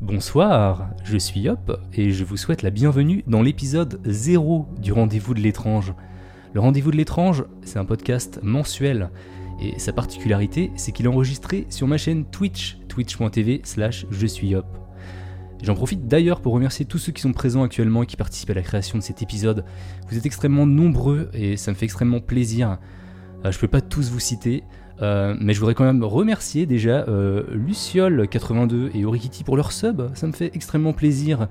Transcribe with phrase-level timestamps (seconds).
[0.00, 5.34] Bonsoir, je suis Hop et je vous souhaite la bienvenue dans l'épisode 0 du Rendez-vous
[5.34, 5.92] de l'étrange.
[6.54, 9.10] Le Rendez-vous de l'étrange, c'est un podcast mensuel
[9.60, 14.54] et sa particularité, c'est qu'il est enregistré sur ma chaîne Twitch, twitch.tv slash je suis
[14.54, 14.66] Hop.
[15.62, 18.54] J'en profite d'ailleurs pour remercier tous ceux qui sont présents actuellement et qui participent à
[18.54, 19.66] la création de cet épisode.
[20.08, 22.78] Vous êtes extrêmement nombreux et ça me fait extrêmement plaisir.
[23.44, 24.64] Euh, je peux pas tous vous citer,
[25.02, 30.02] euh, mais je voudrais quand même remercier déjà euh, Luciol82 et Orikiti pour leur sub,
[30.14, 31.48] ça me fait extrêmement plaisir.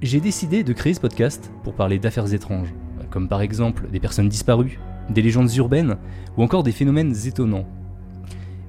[0.00, 2.74] J'ai décidé de créer ce podcast pour parler d'affaires étranges,
[3.10, 5.96] comme par exemple des personnes disparues, des légendes urbaines
[6.36, 7.66] ou encore des phénomènes étonnants.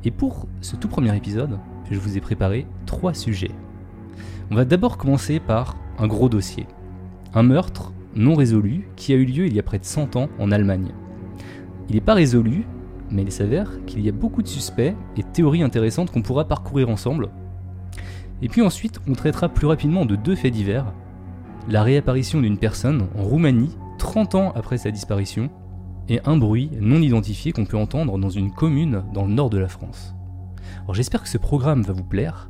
[0.03, 1.57] Et pour ce tout premier épisode,
[1.89, 3.51] je vous ai préparé trois sujets.
[4.51, 6.67] On va d'abord commencer par un gros dossier.
[7.33, 10.29] Un meurtre non résolu qui a eu lieu il y a près de 100 ans
[10.37, 10.91] en Allemagne.
[11.89, 12.65] Il n'est pas résolu,
[13.13, 16.89] mais il s'avère qu'il y a beaucoup de suspects et théories intéressantes qu'on pourra parcourir
[16.89, 17.29] ensemble.
[18.41, 20.91] Et puis ensuite, on traitera plus rapidement de deux faits divers.
[21.69, 25.49] La réapparition d'une personne en Roumanie 30 ans après sa disparition,
[26.09, 29.57] et un bruit non identifié qu'on peut entendre dans une commune dans le nord de
[29.57, 30.13] la France.
[30.83, 32.49] Alors j'espère que ce programme va vous plaire,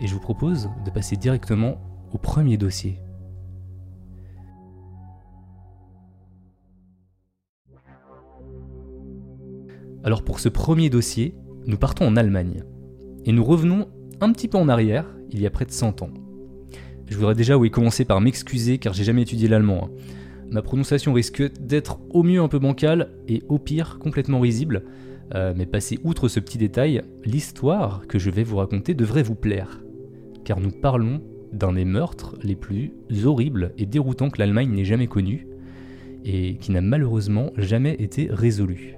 [0.00, 1.76] et je vous propose de passer directement
[2.12, 3.00] au premier dossier.
[10.06, 11.34] Alors pour ce premier dossier,
[11.66, 12.62] nous partons en Allemagne.
[13.24, 13.88] Et nous revenons
[14.20, 16.10] un petit peu en arrière, il y a près de 100 ans.
[17.08, 19.90] Je voudrais déjà oui, commencer par m'excuser car j'ai jamais étudié l'allemand.
[19.90, 19.90] hein.
[20.48, 24.84] Ma prononciation risque d'être au mieux un peu bancale et au pire complètement risible.
[25.34, 29.34] Euh, mais passez outre ce petit détail, l'histoire que je vais vous raconter devrait vous
[29.34, 29.82] plaire.
[30.44, 31.20] Car nous parlons
[31.52, 32.92] d'un des meurtres les plus
[33.24, 35.48] horribles et déroutants que l'Allemagne n'ait jamais connu
[36.24, 38.96] et qui n'a malheureusement jamais été résolu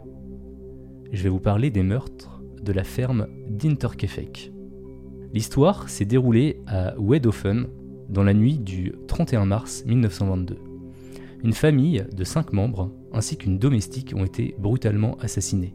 [1.12, 4.52] je vais vous parler des meurtres de la ferme d'Interkefek.
[5.32, 7.66] L'histoire s'est déroulée à Wedhofen
[8.08, 10.58] dans la nuit du 31 mars 1922.
[11.44, 15.74] Une famille de 5 membres ainsi qu'une domestique ont été brutalement assassinés.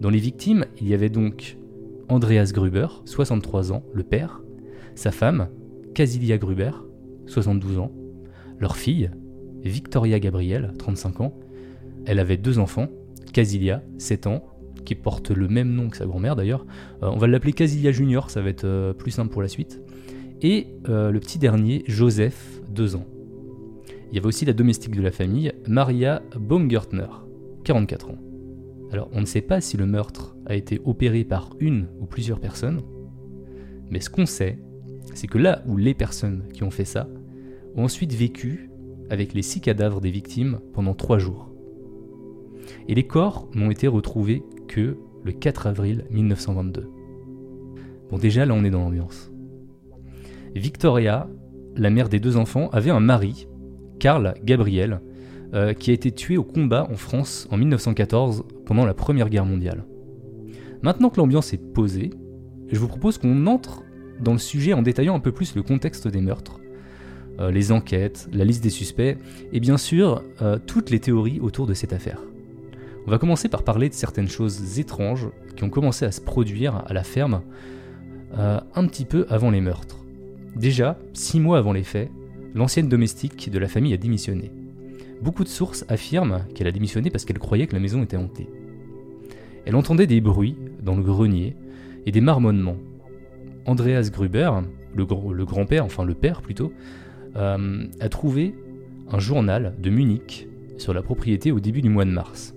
[0.00, 1.56] Dans les victimes, il y avait donc
[2.08, 4.42] Andreas Gruber, 63 ans, le père,
[4.94, 5.48] sa femme,
[5.94, 6.72] Casilia Gruber,
[7.26, 7.92] 72 ans,
[8.58, 9.10] leur fille,
[9.62, 11.34] Victoria Gabriel, 35 ans,
[12.04, 12.88] elle avait deux enfants,
[13.32, 14.44] Casilia, 7 ans,
[14.84, 16.66] qui porte le même nom que sa grand-mère d'ailleurs.
[17.02, 19.80] Euh, on va l'appeler Casilia Junior, ça va être euh, plus simple pour la suite.
[20.42, 23.06] Et euh, le petit dernier, Joseph, 2 ans.
[24.10, 27.06] Il y avait aussi la domestique de la famille, Maria Baumgartner,
[27.64, 28.18] 44 ans.
[28.92, 32.40] Alors on ne sait pas si le meurtre a été opéré par une ou plusieurs
[32.40, 32.82] personnes,
[33.88, 34.58] mais ce qu'on sait,
[35.14, 37.08] c'est que là où les personnes qui ont fait ça
[37.74, 38.70] ont ensuite vécu
[39.08, 41.51] avec les six cadavres des victimes pendant trois jours
[42.88, 46.88] et les corps n'ont été retrouvés que le 4 avril 1922.
[48.10, 49.30] Bon déjà là on est dans l'ambiance.
[50.54, 51.28] Victoria,
[51.76, 53.46] la mère des deux enfants, avait un mari,
[53.98, 55.00] Karl Gabriel,
[55.54, 59.44] euh, qui a été tué au combat en France en 1914 pendant la Première Guerre
[59.44, 59.84] mondiale.
[60.82, 62.10] Maintenant que l'ambiance est posée,
[62.68, 63.82] je vous propose qu'on entre
[64.20, 66.60] dans le sujet en détaillant un peu plus le contexte des meurtres,
[67.40, 69.16] euh, les enquêtes, la liste des suspects,
[69.52, 72.22] et bien sûr euh, toutes les théories autour de cette affaire.
[73.06, 76.84] On va commencer par parler de certaines choses étranges qui ont commencé à se produire
[76.86, 77.42] à la ferme
[78.38, 79.98] euh, un petit peu avant les meurtres.
[80.54, 82.10] Déjà, six mois avant les faits,
[82.54, 84.52] l'ancienne domestique de la famille a démissionné.
[85.20, 88.48] Beaucoup de sources affirment qu'elle a démissionné parce qu'elle croyait que la maison était hantée.
[89.64, 91.56] Elle entendait des bruits dans le grenier
[92.06, 92.76] et des marmonnements.
[93.66, 94.50] Andreas Gruber,
[94.94, 96.72] le, gr- le grand-père, enfin le père plutôt,
[97.36, 98.54] euh, a trouvé
[99.10, 100.48] un journal de Munich
[100.78, 102.54] sur la propriété au début du mois de mars.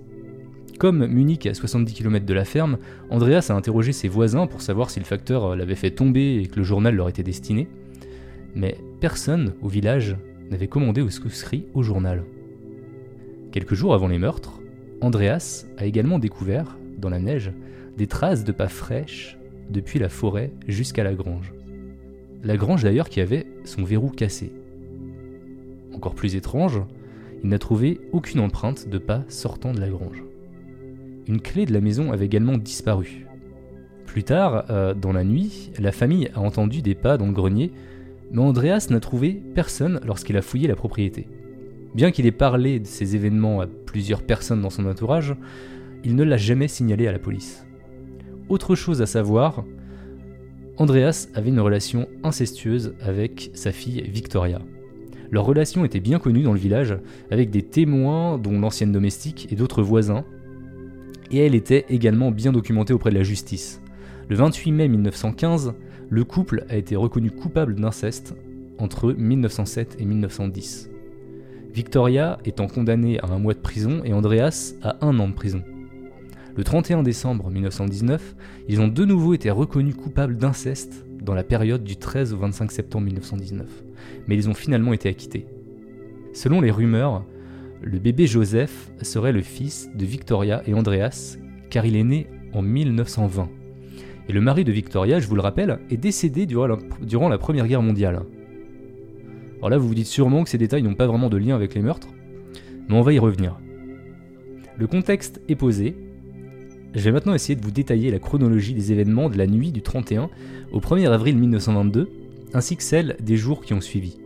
[0.80, 2.78] Comme Munich est à 70 km de la ferme,
[3.10, 6.58] Andreas a interrogé ses voisins pour savoir si le facteur l'avait fait tomber et que
[6.58, 7.70] le journal leur était destiné.
[8.56, 10.18] Mais personne au village
[10.52, 12.24] n'avait commandé ou souscrit au journal.
[13.54, 14.60] Quelques jours avant les meurtres,
[15.00, 17.54] Andreas a également découvert, dans la neige,
[17.98, 19.38] des traces de pas fraîches
[19.70, 21.54] depuis la forêt jusqu'à la grange.
[22.44, 24.52] La grange d'ailleurs qui avait son verrou cassé.
[25.94, 26.82] encore plus étrange,
[27.44, 30.24] il n'a trouvé aucune empreinte de pas sortant de la grange.
[31.28, 33.26] Une clé de la maison avait également disparu.
[34.06, 37.72] Plus tard, euh, dans la nuit, la famille a entendu des pas dans le grenier,
[38.32, 41.28] mais Andreas n'a trouvé personne lorsqu'il a fouillé la propriété.
[41.96, 45.36] Bien qu'il ait parlé de ces événements à plusieurs personnes dans son entourage,
[46.04, 47.66] il ne l'a jamais signalé à la police.
[48.48, 49.66] Autre chose à savoir,
[50.78, 54.62] Andreas avait une relation incestueuse avec sa fille Victoria.
[55.32, 56.98] Leur relation était bien connue dans le village,
[57.32, 60.26] avec des témoins, dont l'ancienne domestique et d'autres voisins,
[61.32, 63.82] et elle était également bien documentée auprès de la justice.
[64.30, 65.74] Le 28 mai 1915,
[66.10, 68.36] le couple a été reconnu coupable d'inceste
[68.78, 70.90] entre 1907 et 1910.
[71.74, 75.62] Victoria étant condamnée à un mois de prison et Andreas à un an de prison.
[76.56, 78.36] Le 31 décembre 1919,
[78.70, 82.72] ils ont de nouveau été reconnus coupables d'inceste dans la période du 13 au 25
[82.72, 83.68] septembre 1919,
[84.28, 85.48] mais ils ont finalement été acquittés.
[86.34, 87.26] Selon les rumeurs,
[87.86, 91.38] le bébé Joseph serait le fils de Victoria et Andreas,
[91.70, 93.48] car il est né en 1920.
[94.28, 97.84] Et le mari de Victoria, je vous le rappelle, est décédé durant la, Première Guerre
[97.84, 98.24] mondiale.
[99.60, 101.76] Alors là, vous vous dites sûrement que ces détails n'ont pas vraiment de lien avec
[101.76, 102.08] les meurtres,
[102.90, 103.60] mais on va y revenir.
[104.78, 105.96] Le contexte est posé.
[106.96, 109.84] Je vais maintenant essayer de vous détailler la chronologie des événements de la nuit du
[109.84, 110.32] 31
[110.72, 112.10] au 1er avril 1922,
[112.56, 114.18] ainsi que celle des jours qui ont suivi.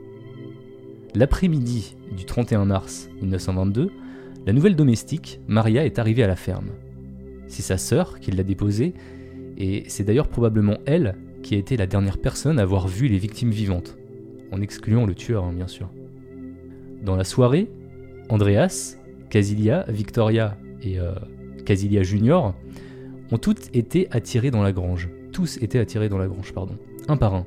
[1.15, 3.91] L'après-midi du 31 mars 1922,
[4.45, 6.69] la nouvelle domestique, Maria, est arrivée à la ferme.
[7.47, 8.93] C'est sa sœur qui l'a déposée,
[9.57, 13.17] et c'est d'ailleurs probablement elle qui a été la dernière personne à avoir vu les
[13.17, 13.97] victimes vivantes,
[14.51, 15.89] en excluant le tueur, hein, bien sûr.
[17.03, 17.69] Dans la soirée,
[18.29, 18.97] Andreas,
[19.31, 21.13] Casilia, Victoria et euh,
[21.65, 22.53] Casilia Junior
[23.31, 25.09] ont toutes été attirés dans la grange.
[25.31, 26.77] Tous étaient attirés dans la grange, pardon,
[27.07, 27.45] un par un,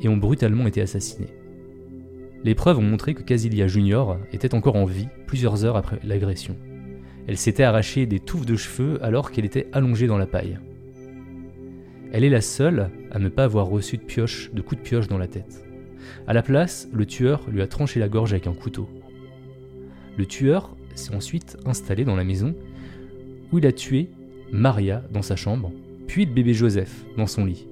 [0.00, 1.28] et ont brutalement été assassinés.
[2.46, 6.54] Les preuves ont montré que Casilia Junior était encore en vie plusieurs heures après l'agression.
[7.26, 10.60] Elle s'était arrachée des touffes de cheveux alors qu'elle était allongée dans la paille.
[12.12, 15.08] Elle est la seule à ne pas avoir reçu de pioche, de coup de pioche
[15.08, 15.64] dans la tête.
[16.28, 18.88] À la place, le tueur lui a tranché la gorge avec un couteau.
[20.16, 22.54] Le tueur s'est ensuite installé dans la maison
[23.50, 24.08] où il a tué
[24.52, 25.72] Maria dans sa chambre,
[26.06, 27.66] puis le bébé Joseph dans son lit.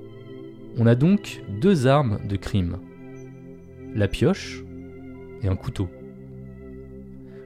[0.76, 2.78] On a donc deux armes de crime
[3.94, 4.63] la pioche
[5.48, 5.88] un couteau.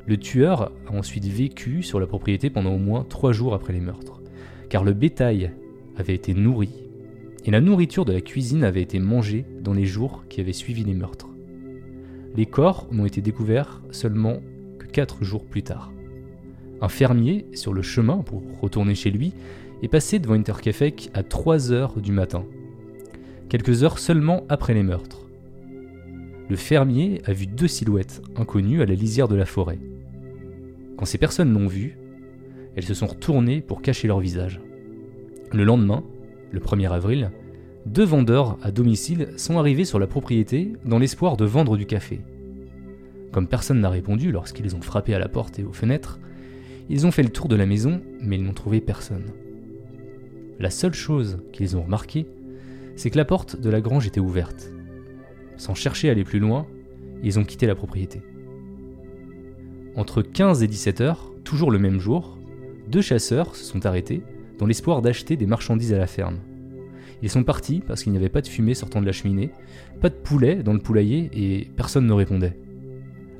[0.07, 3.81] Le tueur a ensuite vécu sur la propriété pendant au moins trois jours après les
[3.81, 4.23] meurtres,
[4.69, 5.53] car le bétail
[5.97, 6.71] avait été nourri
[7.45, 10.85] et la nourriture de la cuisine avait été mangée dans les jours qui avaient suivi
[10.85, 11.29] les meurtres.
[12.37, 14.41] Les corps n'ont été découverts seulement
[14.79, 15.93] que quatre jours plus tard.
[16.81, 19.33] Un fermier, sur le chemin pour retourner chez lui,
[19.83, 22.45] est passé devant Intercafé à 3 heures du matin,
[23.49, 25.18] quelques heures seulement après les meurtres
[26.49, 29.79] le fermier a vu deux silhouettes inconnues à la lisière de la forêt.
[30.97, 31.99] Quand ces personnes l'ont vu,
[32.75, 34.61] elles se sont retournées pour cacher leur visage.
[35.53, 36.05] Le lendemain,
[36.51, 37.31] le 1er avril,
[37.87, 42.21] deux vendeurs à domicile sont arrivés sur la propriété dans l'espoir de vendre du café.
[43.33, 46.19] Comme personne n'a répondu lorsqu'ils ont frappé à la porte et aux fenêtres,
[46.89, 49.27] ils ont fait le tour de la maison, mais ils n'ont trouvé personne.
[50.59, 52.27] La seule chose qu'ils ont remarqué,
[52.97, 54.73] c'est que la porte de la grange était ouverte.
[55.59, 56.67] Sans chercher à aller plus loin,
[57.23, 58.23] ils ont quitté la propriété.
[59.97, 62.39] Entre 15 et 17 heures, toujours le même jour,
[62.89, 64.23] deux chasseurs se sont arrêtés
[64.59, 66.39] dans l'espoir d'acheter des marchandises à la ferme.
[67.21, 69.51] Ils sont partis parce qu'il n'y avait pas de fumée sortant de la cheminée,
[70.01, 72.57] pas de poulet dans le poulailler et personne ne répondait.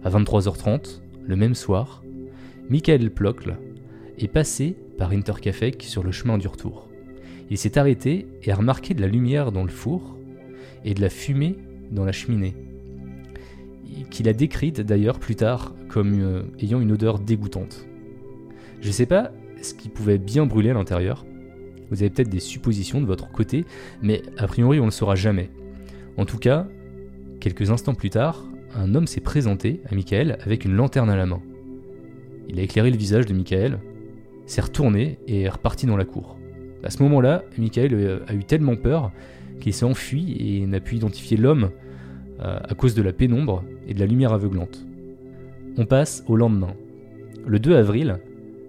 [0.03, 2.03] À 23h30, le même soir,
[2.69, 3.57] Michael Plockle
[4.19, 6.89] est passé par Intercafé sur le chemin du retour.
[7.51, 10.17] Il s'est arrêté et a remarqué de la lumière dans le four
[10.85, 11.57] et de la fumée
[11.91, 12.55] dans la cheminée,
[14.11, 17.87] qu'il a décrite d'ailleurs plus tard comme euh, ayant une odeur dégoûtante.
[18.81, 21.25] Je ne sais pas ce qui pouvait bien brûler à l'intérieur.
[21.91, 23.65] Vous avez peut-être des suppositions de votre côté,
[24.03, 25.51] mais a priori on ne le saura jamais.
[26.17, 26.67] En tout cas,
[27.41, 31.27] quelques instants plus tard, un homme s'est présenté à Michael avec une lanterne à la
[31.27, 31.41] main.
[32.49, 33.79] Il a éclairé le visage de Michael,
[34.47, 36.37] s'est retourné et est reparti dans la cour.
[36.85, 39.11] À ce moment-là, Michael euh, a eu tellement peur
[39.61, 41.71] qu'il s'est enfui et n'a pu identifier l'homme
[42.41, 44.87] euh, à cause de la pénombre et de la lumière aveuglante.
[45.77, 46.75] On passe au lendemain.
[47.47, 48.19] Le 2 avril,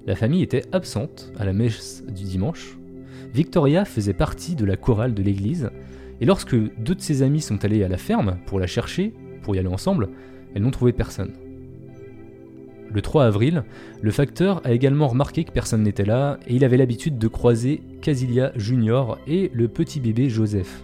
[0.07, 2.77] la famille était absente à la messe du dimanche.
[3.33, 5.69] Victoria faisait partie de la chorale de l'église,
[6.21, 9.55] et lorsque deux de ses amis sont allés à la ferme pour la chercher, pour
[9.55, 10.09] y aller ensemble,
[10.53, 11.31] elles n'ont trouvé personne.
[12.91, 13.63] Le 3 avril,
[14.01, 17.81] le facteur a également remarqué que personne n'était là et il avait l'habitude de croiser
[18.01, 20.83] Casilia Junior et le petit bébé Joseph.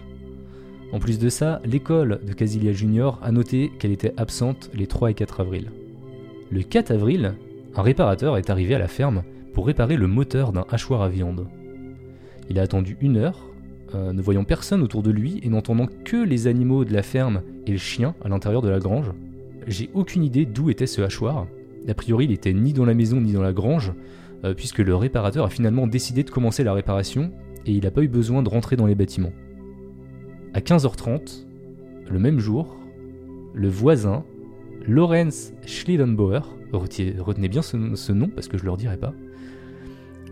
[0.92, 5.10] En plus de ça, l'école de Casilia Junior a noté qu'elle était absente les 3
[5.10, 5.72] et 4 avril.
[6.50, 7.34] Le 4 avril,
[7.74, 11.48] un réparateur est arrivé à la ferme pour réparer le moteur d'un hachoir à viande.
[12.48, 13.46] Il a attendu une heure,
[13.94, 17.42] euh, ne voyant personne autour de lui et n'entendant que les animaux de la ferme
[17.66, 19.10] et le chien à l'intérieur de la grange.
[19.66, 21.48] J'ai aucune idée d'où était ce hachoir.
[21.88, 23.92] A priori, il était ni dans la maison ni dans la grange,
[24.44, 27.32] euh, puisque le réparateur a finalement décidé de commencer la réparation
[27.64, 29.32] et il n'a pas eu besoin de rentrer dans les bâtiments.
[30.54, 31.46] À 15h30,
[32.10, 32.76] le même jour,
[33.54, 34.24] le voisin,
[34.86, 36.40] Lorenz Schliedenbauer,
[36.72, 39.14] retenez bien ce, nom parce que je ne leur dirai pas,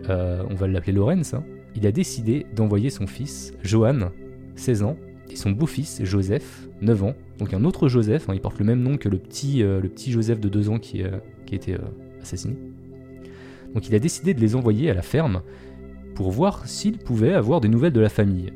[0.08, 1.44] euh, on va l'appeler Lorenz, hein,
[1.74, 4.10] il a décidé d'envoyer son fils, Johan,
[4.56, 4.96] 16 ans,
[5.30, 8.82] et son beau-fils, Joseph, 9 ans, donc un autre Joseph, hein, il porte le même
[8.82, 11.76] nom que le petit, euh, Joseph de 2 ans qui, euh, qui a été
[12.22, 12.56] assassiné.
[13.74, 15.42] Donc il a décidé de les envoyer à la ferme
[16.14, 18.52] pour voir s'il pouvait avoir des nouvelles de la famille.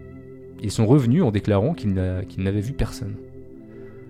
[0.63, 3.17] Ils sont revenus en déclarant qu'ils n'avaient vu personne.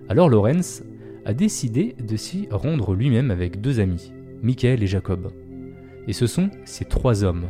[0.07, 0.83] Alors Lorenz
[1.25, 5.31] a décidé de s'y rendre lui-même avec deux amis, Michael et Jacob.
[6.07, 7.45] Et ce sont ces trois hommes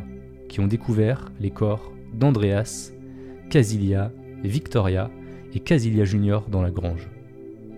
[0.49, 2.91] qui ont découvert les corps d'Andreas,
[3.49, 4.11] Casilia,
[4.43, 5.09] Victoria
[5.53, 7.09] et Casilia Junior dans la grange.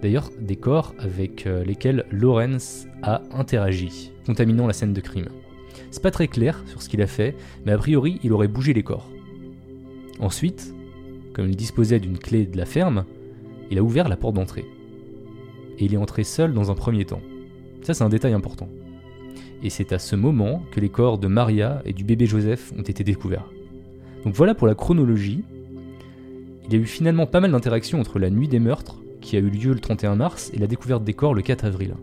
[0.02, 5.30] D'ailleurs, des corps avec euh, lesquels Lorenz a interagi, contaminant la scène de crime.
[5.92, 8.74] C'est pas très clair sur ce qu'il a fait, mais a priori, il aurait bougé
[8.74, 9.10] les corps.
[10.20, 10.74] Ensuite,
[11.34, 13.06] comme il disposait d'une clé de la ferme,
[13.70, 14.66] il a ouvert la porte d'entrée.
[15.78, 17.22] Et il est entré seul dans un premier temps.
[17.84, 18.70] Ça, c'est un détail important.
[19.64, 22.82] Et c'est à ce moment que les corps de Maria et du bébé Joseph ont
[22.82, 23.50] été découverts.
[24.24, 25.44] Donc voilà pour la chronologie.
[26.66, 29.40] Il y a eu finalement pas mal d'interactions entre la nuit des meurtres, qui a
[29.40, 31.96] eu lieu le 31 mars, et la découverte des corps le 4 avril.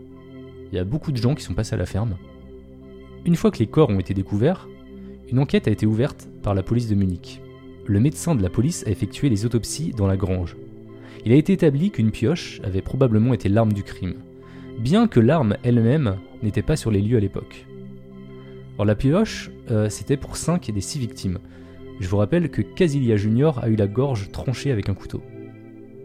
[0.71, 2.15] Il y a beaucoup de gens qui sont passés à la ferme.
[3.25, 4.67] Une fois que les corps ont été découverts,
[5.31, 7.41] une enquête a été ouverte par la police de Munich
[7.89, 10.55] le médecin de la police a effectué les autopsies dans la grange.
[11.25, 14.13] Il a été établi qu'une pioche avait probablement été l'arme du crime,
[14.77, 17.65] bien que l'arme elle-même n'était pas sur les lieux à l'époque.
[18.75, 21.39] Alors la pioche, euh, c'était pour 5 des 6 victimes.
[21.99, 25.23] Je vous rappelle que Casilia Junior a eu la gorge tranchée avec un couteau.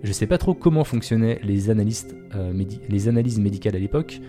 [0.04, 4.20] Je sais pas trop comment fonctionnaient les, euh, analyses médicales à l'époque,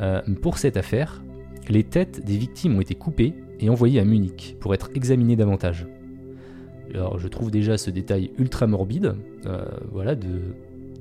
[0.00, 1.22] euh, pour cette affaire,
[1.68, 5.86] les têtes des victimes ont été coupées et envoyées à Munich pour être examinées davantage.
[6.94, 9.14] Alors je trouve déjà ce détail ultra morbide,
[9.44, 10.40] euh, voilà, de,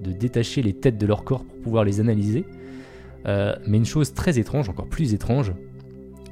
[0.03, 2.43] détacher les têtes de leur corps pour pouvoir les analyser.
[3.25, 5.53] Mais une chose très étrange, encore plus étrange,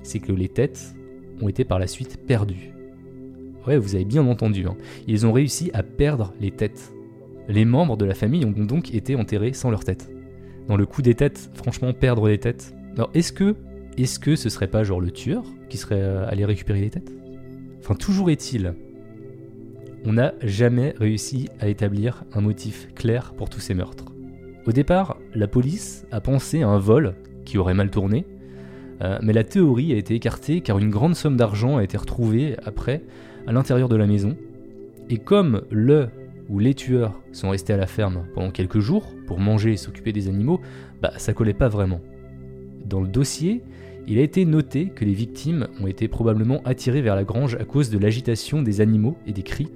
[0.03, 0.95] c'est que les têtes
[1.39, 2.73] ont été par la suite perdues.
[3.67, 4.75] Ouais, vous avez bien entendu, hein.
[5.07, 6.91] ils ont réussi à perdre les têtes.
[7.49, 10.09] Les membres de la famille ont donc été enterrés sans leurs têtes.
[10.67, 12.73] Dans le coup des têtes, franchement, perdre les têtes.
[12.95, 13.55] Alors est-ce que,
[13.97, 17.11] est-ce que ce serait pas genre le tueur qui serait euh, allé récupérer les têtes?
[17.79, 18.73] Enfin, toujours est-il
[20.05, 24.05] on n'a jamais réussi à établir un motif clair pour tous ces meurtres.
[24.65, 28.25] Au départ, la police a pensé à un vol qui aurait mal tourné,
[29.01, 32.55] euh, mais la théorie a été écartée car une grande somme d'argent a été retrouvée
[32.63, 33.03] après
[33.47, 34.37] à l'intérieur de la maison.
[35.09, 36.07] Et comme le
[36.49, 40.11] ou les tueurs sont restés à la ferme pendant quelques jours pour manger et s'occuper
[40.11, 40.59] des animaux,
[41.01, 42.01] bah ça collait pas vraiment.
[42.85, 43.61] Dans le dossier,
[44.07, 47.65] il a été noté que les victimes ont été probablement attirées vers la grange à
[47.65, 49.69] cause de l'agitation des animaux et des cris,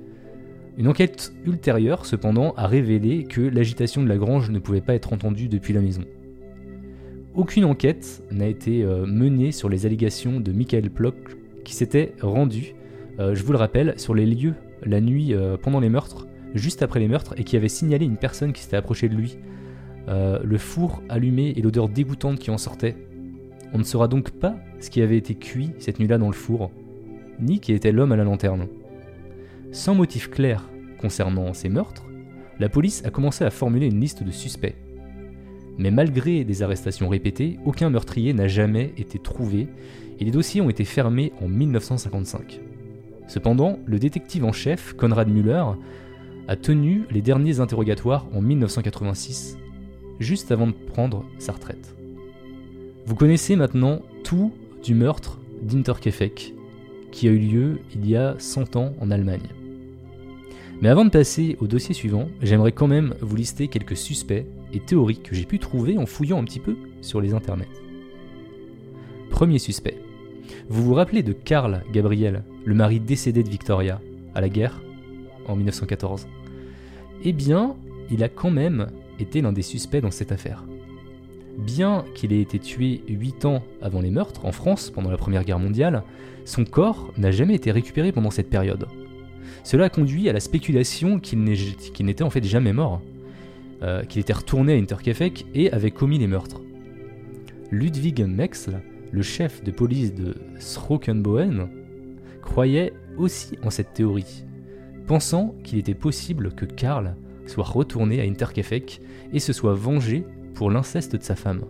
[0.76, 5.14] une enquête ultérieure, cependant, a révélé que l'agitation de la grange ne pouvait pas être
[5.14, 6.02] entendue depuis la maison.
[7.36, 11.16] Aucune enquête n'a été euh, menée sur les allégations de Michael Plock
[11.64, 12.74] qui s'était rendu,
[13.20, 16.82] euh, je vous le rappelle, sur les lieux la nuit euh, pendant les meurtres, juste
[16.84, 19.38] après les meurtres, et qui avait signalé une personne qui s'était approchée de lui.
[20.08, 22.96] le four allumé et l'odeur dégoûtante qui en sortait.
[23.74, 26.72] On ne saura donc pas ce qui avait été cuit cette nuit-là dans le four,
[27.40, 28.68] ni qui était l'homme à la lanterne.
[29.72, 30.70] Sans motif clair
[31.00, 32.06] concernant ces meurtres,
[32.60, 34.76] la police a commencé à formuler une liste de suspects.
[35.78, 39.68] Mais malgré des arrestations répétées, aucun meurtrier n'a jamais été trouvé
[40.20, 42.62] et les dossiers ont été fermés en 1955.
[43.28, 45.64] Cependant, le détective en chef, Conrad Müller,
[46.48, 49.58] a tenu les derniers interrogatoires en 1986,
[50.20, 51.96] juste avant de prendre sa retraite.
[53.06, 56.54] Vous connaissez maintenant tout du meurtre d'Interkefek,
[57.12, 59.48] qui a eu lieu il y a 100 ans en Allemagne.
[60.82, 64.80] Mais avant de passer au dossier suivant, j'aimerais quand même vous lister quelques suspects et
[64.80, 67.70] théories que j'ai pu trouver en fouillant un petit peu sur les internets.
[69.30, 69.98] Premier suspect.
[70.68, 74.02] Vous vous rappelez de Karl Gabriel, le mari décédé de Victoria,
[74.36, 74.82] à la guerre,
[75.48, 76.28] en 1914
[77.24, 77.76] Eh bien,
[78.12, 78.88] il a quand même
[79.20, 80.64] été l'un des suspects dans cette affaire.
[81.58, 85.44] Bien qu'il ait été tué 8 ans avant les meurtres en France pendant la Première
[85.44, 86.04] Guerre mondiale,
[86.46, 88.88] son corps n'a jamais été récupéré pendant cette période.
[89.64, 93.02] Cela a conduit à la spéculation qu'il n'était en fait jamais mort,
[93.82, 96.62] euh, qu'il était retourné à Interkefek et avait commis les meurtres.
[97.72, 98.82] Ludwig Mexl,
[99.12, 101.70] le chef de police de Srokenboen,
[102.42, 104.44] croyait aussi en cette théorie,
[105.08, 107.16] pensant qu'il était possible que Karl
[107.48, 109.02] soit retourné à Interkefek
[109.34, 111.64] et se soit vengé pour l'inceste de sa femme.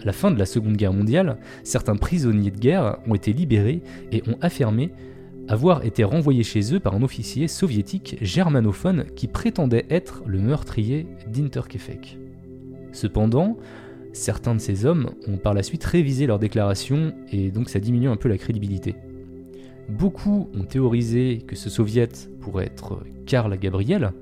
[0.00, 3.82] À la fin de la Seconde Guerre mondiale, certains prisonniers de guerre ont été libérés
[4.12, 4.92] et ont affirmé
[5.48, 11.06] avoir été renvoyés chez eux par un officier soviétique germanophone qui prétendait être le meurtrier
[11.28, 12.18] d'Interkefek.
[12.92, 13.56] Cependant,
[14.12, 18.08] certains de ces hommes ont par la suite révisé leurs déclarations et donc ça diminue
[18.08, 18.96] un peu la crédibilité.
[19.88, 22.08] Beaucoup ont théorisé que ce soviet
[22.46, 24.12] pourrait être Karl Gabriel,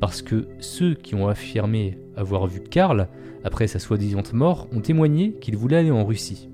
[0.00, 3.06] parce que ceux qui ont affirmé avoir vu Karl
[3.44, 6.48] après sa soi-disant mort ont témoigné qu'il voulait aller en Russie.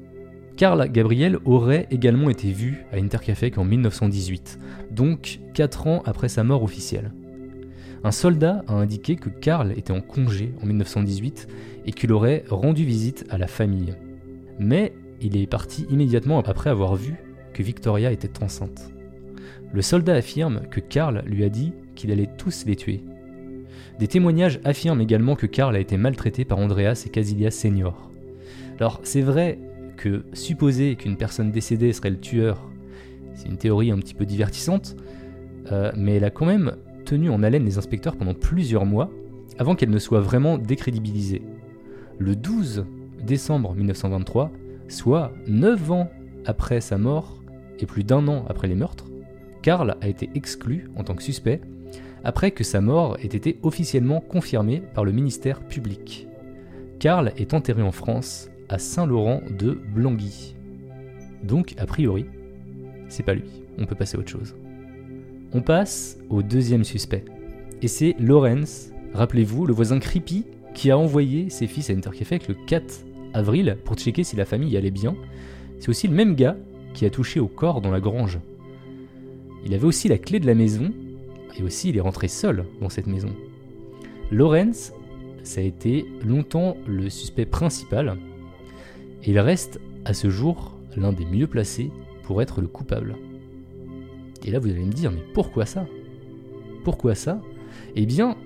[0.56, 4.58] Karl Gabriel aurait également été vu à Intercafé en 1918,
[4.90, 7.12] donc 4 ans après sa mort officielle.
[8.02, 11.46] Un soldat a indiqué que Karl était en congé en 1918
[11.86, 13.94] et qu'il aurait rendu visite à la famille.
[14.58, 17.14] Mais il est parti immédiatement après avoir vu
[17.52, 18.90] que Victoria était enceinte.
[19.72, 23.02] Le soldat affirme que Karl lui a dit qu'il allait tous les tuer
[23.98, 28.10] des témoignages affirment également que Karl a été maltraité par Andreas et Casillas senior.
[28.78, 29.58] Alors c'est vrai
[29.96, 32.68] que supposer qu'une personne décédée serait le tueur,
[33.34, 34.96] c'est une théorie un petit peu divertissante,
[35.72, 39.10] euh, mais elle a quand même tenu en haleine les inspecteurs pendant plusieurs mois
[39.58, 41.42] avant qu'elle ne soit vraiment décrédibilisée.
[42.18, 42.84] Le 12
[43.24, 44.52] décembre 1923,
[44.88, 46.10] soit 9 ans
[46.44, 47.42] après sa mort
[47.78, 49.06] et plus d'un an après les meurtres,
[49.66, 51.60] Karl a été exclu en tant que suspect
[52.22, 56.28] après que sa mort ait été officiellement confirmée par le ministère public.
[57.00, 60.54] Karl est enterré en France, à Saint-Laurent de Blangy.
[61.42, 62.26] Donc, a priori,
[63.08, 64.54] c'est pas lui, on peut passer à autre chose.
[65.52, 67.24] On passe au deuxième suspect,
[67.82, 70.44] et c'est Lorenz, rappelez-vous, le voisin creepy
[70.74, 73.04] qui a envoyé ses fils à Interkefek le 4
[73.34, 75.16] avril pour checker si la famille allait bien.
[75.80, 76.56] C'est aussi le même gars
[76.94, 78.38] qui a touché au corps dans la grange.
[79.66, 80.92] Il avait aussi la clé de la maison
[81.58, 83.30] et aussi il est rentré seul dans cette maison.
[84.30, 84.92] Lorenz,
[85.42, 88.16] ça a été longtemps le suspect principal,
[89.24, 91.90] et il reste à ce jour l'un des mieux placés
[92.22, 93.16] pour être le coupable.
[94.44, 95.84] Et là vous allez me dire, mais pourquoi ça?
[96.84, 97.42] Pourquoi ça?
[97.96, 98.36] Eh bien,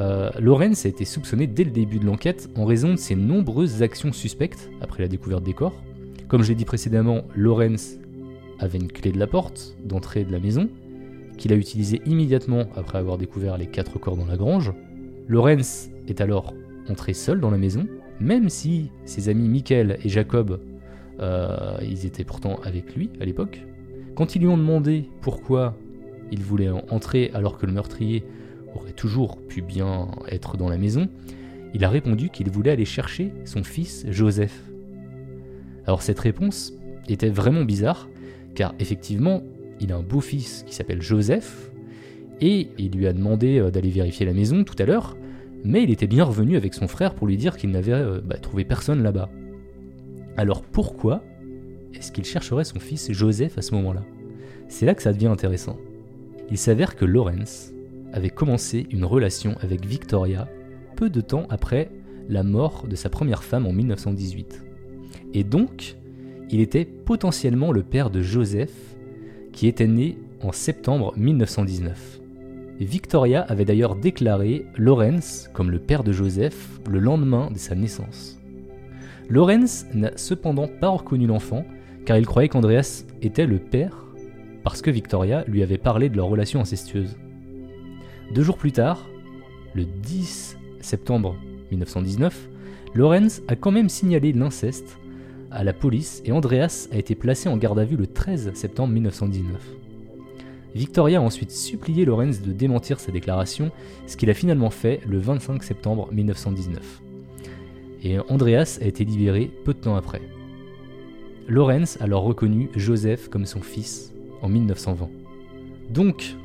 [0.00, 3.82] euh, Lorenz a été soupçonné dès le début de l'enquête en raison de ses nombreuses
[3.84, 5.80] actions suspectes après la découverte des corps.
[6.26, 8.00] Comme je l'ai dit précédemment, Lorenz
[8.58, 10.68] avait une clé de la porte d'entrée de la maison,
[11.36, 14.72] qu'il a utilisé immédiatement après avoir découvert les quatre corps dans la grange.
[15.28, 16.54] Lorenz est alors
[16.88, 17.86] entré seul dans la maison,
[18.20, 20.60] même si ses amis Michael et Jacob,
[21.20, 23.64] euh, ils étaient pourtant avec lui à l'époque.
[24.14, 25.76] Quand ils lui ont demandé pourquoi
[26.30, 28.24] il voulait entrer alors que le meurtrier
[28.74, 31.08] aurait toujours pu bien être dans la maison,
[31.74, 34.62] il a répondu qu'il voulait aller chercher son fils Joseph.
[35.86, 36.72] Alors cette réponse
[37.08, 38.08] était vraiment bizarre,
[38.58, 39.44] car effectivement,
[39.78, 41.70] il a un beau-fils qui s'appelle Joseph,
[42.40, 45.16] et il lui a demandé euh, d'aller vérifier la maison tout à l'heure,
[45.62, 48.36] mais il était bien revenu avec son frère pour lui dire qu'il n'avait euh, bah,
[48.36, 49.30] trouvé personne là-bas.
[50.36, 51.22] Alors pourquoi
[51.94, 54.02] est-ce qu'il chercherait son fils Joseph à ce moment-là?
[54.66, 55.78] C'est là que ça devient intéressant.
[56.50, 57.72] Il s'avère que Lawrence
[58.12, 60.48] avait commencé une relation avec Victoria
[60.96, 61.92] peu de temps après
[62.28, 64.64] la mort de sa première femme en 1918.
[65.34, 65.94] Et donc,
[66.50, 68.96] il était potentiellement le père de Joseph
[69.52, 72.20] qui était né en septembre 1919.
[72.80, 78.38] Victoria avait d'ailleurs déclaré Lorenz comme le père de Joseph le lendemain de sa naissance.
[79.28, 81.64] Lorenz n'a cependant pas reconnu l'enfant
[82.06, 84.06] car il croyait qu'Andreas était le père
[84.62, 87.16] parce que Victoria lui avait parlé de leur relation incestueuse.
[88.34, 89.06] Deux jours plus tard,
[89.74, 91.36] le 10 septembre
[91.70, 92.48] 1919,
[92.94, 94.98] Lorenz a quand même signalé l'inceste
[95.50, 98.92] à la police et Andreas a été placé en garde à vue le 13 septembre
[98.94, 99.60] 1919.
[100.74, 103.70] Victoria a ensuite supplié Lorenz de démentir sa déclaration,
[104.06, 107.02] ce qu'il a finalement fait le 25 septembre 1919.
[108.04, 110.20] Et Andreas a été libéré peu de temps après.
[111.48, 115.08] Lorenz alors reconnu Joseph comme son fils en 1920.
[115.90, 116.36] Donc,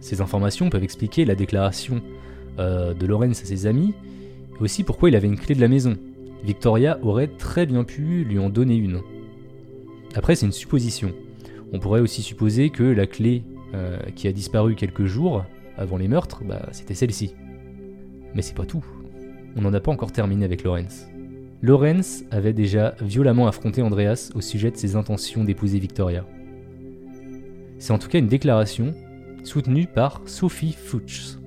[0.00, 2.00] ces informations peuvent expliquer la déclaration
[2.58, 3.92] euh, de Lorenz à ses amis,
[4.58, 5.96] et aussi pourquoi il avait une clé de la maison,
[6.44, 9.00] Victoria aurait très bien pu lui en donner une.
[10.14, 11.12] Après, c'est une supposition.
[11.72, 15.44] On pourrait aussi supposer que la clé euh, qui a disparu quelques jours
[15.76, 17.34] avant les meurtres, bah, c'était celle-ci.
[18.34, 18.84] Mais c'est pas tout.
[19.56, 21.08] On n'en a pas encore terminé avec Lorenz.
[21.62, 26.26] Lorenz avait déjà violemment affronté Andreas au sujet de ses intentions d'épouser Victoria.
[27.78, 28.94] C'est en tout cas une déclaration
[29.44, 31.38] soutenue par Sophie Fuchs,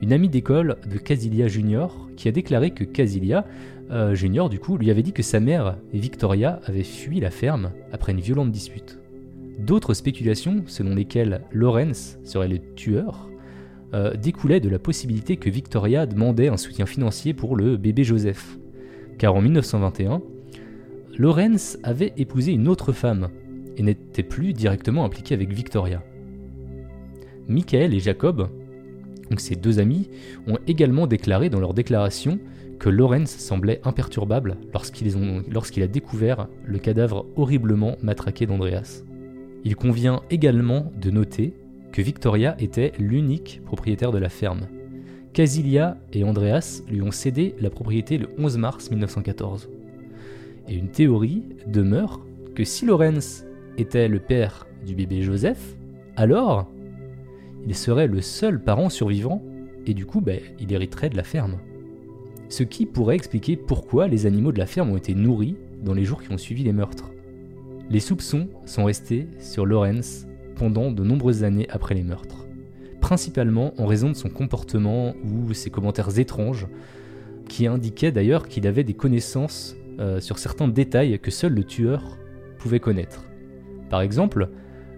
[0.00, 3.44] une amie d'école de Casilia Junior, qui a déclaré que Casilia
[3.90, 7.72] euh, Junior, du coup, lui avait dit que sa mère, Victoria, avait fui la ferme
[7.92, 8.98] après une violente dispute.
[9.58, 13.28] D'autres spéculations, selon lesquelles Lawrence serait le tueur,
[13.94, 18.58] euh, découlaient de la possibilité que Victoria demandait un soutien financier pour le bébé Joseph.
[19.16, 20.20] Car en 1921,
[21.16, 23.30] Lawrence avait épousé une autre femme
[23.78, 26.02] et n'était plus directement impliqué avec Victoria.
[27.48, 28.50] Michael et Jacob,
[29.30, 30.10] donc ces deux amis,
[30.46, 32.38] ont également déclaré dans leur déclaration
[32.78, 39.02] que Lawrence semblait imperturbable lorsqu'il a découvert le cadavre horriblement matraqué d'Andreas.
[39.64, 41.54] Il convient également de noter
[41.92, 44.68] que Victoria était l'unique propriétaire de la ferme.
[45.32, 49.68] Casilia et Andreas lui ont cédé la propriété le 11 mars 1914.
[50.68, 52.20] Et une théorie demeure
[52.54, 53.44] que si Lawrence
[53.76, 55.76] était le père du bébé Joseph,
[56.16, 56.68] alors
[57.66, 59.42] il serait le seul parent survivant
[59.86, 61.58] et du coup ben, il hériterait de la ferme.
[62.48, 66.04] Ce qui pourrait expliquer pourquoi les animaux de la ferme ont été nourris dans les
[66.04, 67.10] jours qui ont suivi les meurtres.
[67.90, 72.46] Les soupçons sont restés sur Lawrence pendant de nombreuses années après les meurtres,
[73.00, 76.66] principalement en raison de son comportement ou ses commentaires étranges,
[77.48, 82.18] qui indiquaient d'ailleurs qu'il avait des connaissances euh, sur certains détails que seul le tueur
[82.58, 83.24] pouvait connaître.
[83.90, 84.48] Par exemple,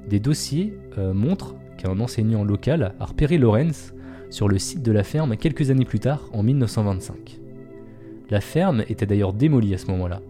[0.08, 3.92] des dossiers euh, montrent qu'un enseignant local a repéré Lawrence
[4.30, 7.39] sur le site de la ferme quelques années plus tard, en 1925.
[8.30, 10.22] La ferme était d'ailleurs démolie à ce moment-là.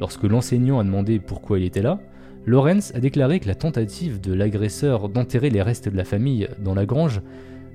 [0.00, 2.00] Lorsque l'enseignant a demandé pourquoi il était là,
[2.46, 6.74] Lawrence a déclaré que la tentative de l'agresseur d'enterrer les restes de la famille dans
[6.74, 7.22] la grange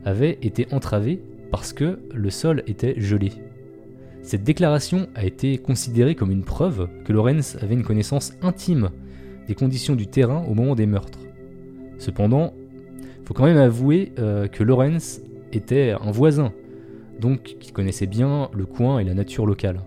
[0.06, 3.32] avait été entravée parce que le sol était gelé.
[4.22, 8.90] Cette déclaration a été considérée comme une preuve que Lawrence avait une connaissance intime
[9.48, 11.20] des conditions du terrain au moment des meurtres.
[11.98, 12.54] Cependant,
[13.26, 16.54] faut quand même avouer euh, que Lawrence était un voisin,
[17.20, 19.82] donc qui connaissait bien le coin et la nature locale.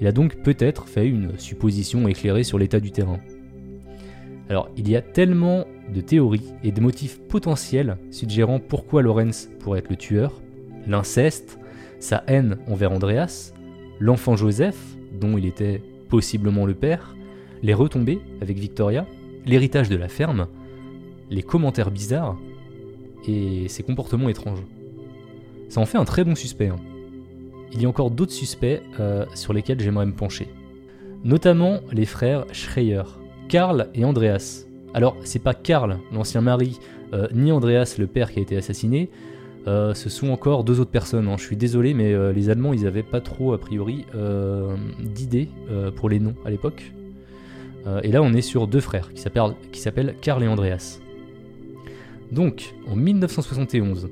[0.00, 3.20] Il a donc peut-être fait une supposition éclairée sur l'état du terrain.
[4.48, 9.80] Alors, il y a tellement de théories et de motifs potentiels suggérant pourquoi Lorenz pourrait
[9.80, 10.40] être le tueur.
[10.86, 11.58] L'inceste,
[12.00, 13.52] sa haine envers Andreas,
[14.00, 14.78] l'enfant Joseph,
[15.20, 17.14] dont il était possiblement le père,
[17.62, 19.06] les retombées avec Victoria,
[19.46, 20.48] l'héritage de la ferme,
[21.30, 22.38] les commentaires bizarres
[23.28, 24.64] et ses comportements étranges.
[25.70, 26.68] Ça en fait un très bon suspect.
[26.68, 26.76] Hein
[27.72, 30.48] il y a encore d'autres suspects euh, sur lesquels j'aimerais me pencher.
[31.24, 33.02] Notamment les frères Schreier,
[33.48, 34.66] Karl et Andreas.
[34.94, 36.78] Alors, c'est pas Karl, l'ancien mari,
[37.12, 39.10] euh, ni Andreas, le père qui a été assassiné.
[39.66, 41.28] Euh, ce sont encore deux autres personnes.
[41.28, 41.36] Hein.
[41.36, 44.06] Je suis désolé, mais les Allemands, ils avaient pas trop, a priori,
[44.98, 45.48] d'idées
[45.96, 46.92] pour les noms à l'époque.
[48.02, 49.20] et là, on est sur deux frères qui
[49.80, 50.98] s'appellent Karl et Andreas.
[52.32, 54.08] Donc, en 1971,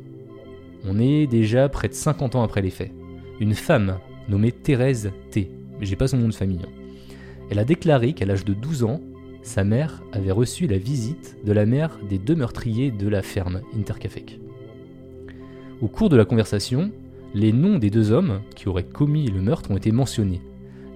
[0.86, 2.92] on est déjà près de 50 ans après les faits
[3.40, 5.50] une femme nommée Thérèse T.
[5.80, 6.60] J'ai pas son nom de famille.
[6.64, 7.14] Hein.
[7.50, 9.00] Elle a déclaré qu'à l'âge de 12 ans,
[9.42, 13.62] sa mère avait reçu la visite de la mère des deux meurtriers de la ferme
[13.76, 14.40] Intercafec.
[15.80, 16.90] Au cours de la conversation,
[17.34, 20.42] les noms des deux hommes qui auraient commis le meurtre ont été mentionnés,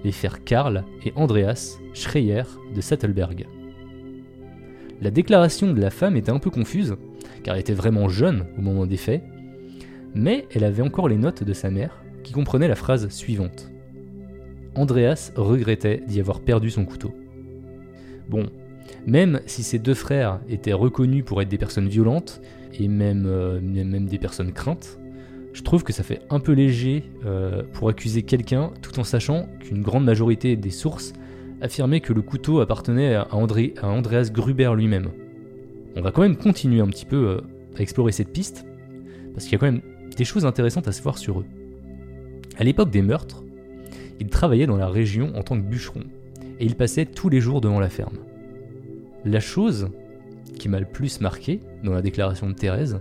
[0.03, 2.43] les frères Karl et Andreas Schreier
[2.75, 3.47] de Sattelberg.
[5.01, 6.95] La déclaration de la femme était un peu confuse,
[7.43, 9.23] car elle était vraiment jeune au moment des faits,
[10.15, 13.69] mais elle avait encore les notes de sa mère, qui comprenait la phrase suivante.
[14.75, 17.13] Andreas regrettait d'y avoir perdu son couteau.
[18.29, 18.47] Bon,
[19.05, 22.41] même si ces deux frères étaient reconnus pour être des personnes violentes,
[22.79, 24.99] et même, euh, des personnes craintes,
[25.53, 29.47] je trouve que ça fait un peu léger euh, pour accuser quelqu'un tout en sachant
[29.59, 31.13] qu'une grande majorité des sources
[31.61, 35.09] affirmaient que le couteau appartenait à Andreas Gruber lui-même.
[35.95, 37.41] On va quand même continuer un petit peu euh,
[37.77, 38.65] à explorer cette piste,
[39.33, 39.81] parce qu'il y a quand même
[40.15, 41.45] des choses intéressantes à se voir sur eux.
[42.57, 43.43] À l'époque des meurtres,
[44.19, 46.03] il travaillait dans la région en tant que bûcheron,
[46.59, 48.17] et il passait tous les jours devant la ferme.
[49.25, 49.89] La chose
[50.59, 52.99] qui m'a le plus marqué dans la déclaration de Thérèse,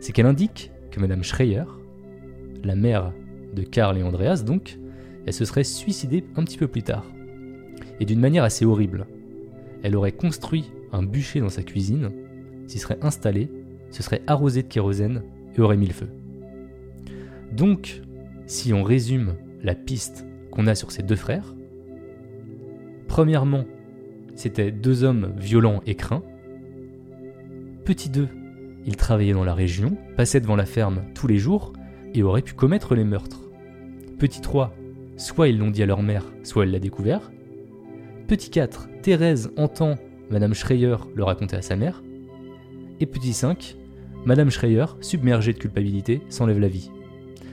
[0.00, 1.64] c'est qu'elle indique que Madame Schreier,
[2.64, 3.12] la mère
[3.54, 4.78] de Karl et Andreas donc,
[5.26, 7.04] elle se serait suicidée un petit peu plus tard.
[8.00, 9.06] Et d'une manière assez horrible.
[9.82, 12.10] Elle aurait construit un bûcher dans sa cuisine,
[12.66, 13.50] s'y serait installée,
[13.90, 15.22] se serait arrosée de kérosène
[15.60, 16.08] aurait mis le feu.
[17.52, 18.02] Donc,
[18.46, 21.54] si on résume la piste qu'on a sur ces deux frères,
[23.08, 23.64] premièrement,
[24.34, 26.22] c'était deux hommes violents et craints.
[27.84, 28.28] Petit 2,
[28.86, 31.72] ils travaillaient dans la région, passaient devant la ferme tous les jours
[32.14, 33.40] et auraient pu commettre les meurtres.
[34.18, 34.74] Petit 3,
[35.16, 37.30] soit ils l'ont dit à leur mère, soit elle l'a découvert.
[38.26, 39.96] Petit 4, Thérèse entend
[40.30, 42.02] Madame Schreier le raconter à sa mère.
[43.00, 43.76] Et petit 5,
[44.24, 46.90] Madame Schreier, submergée de culpabilité, s'enlève la vie.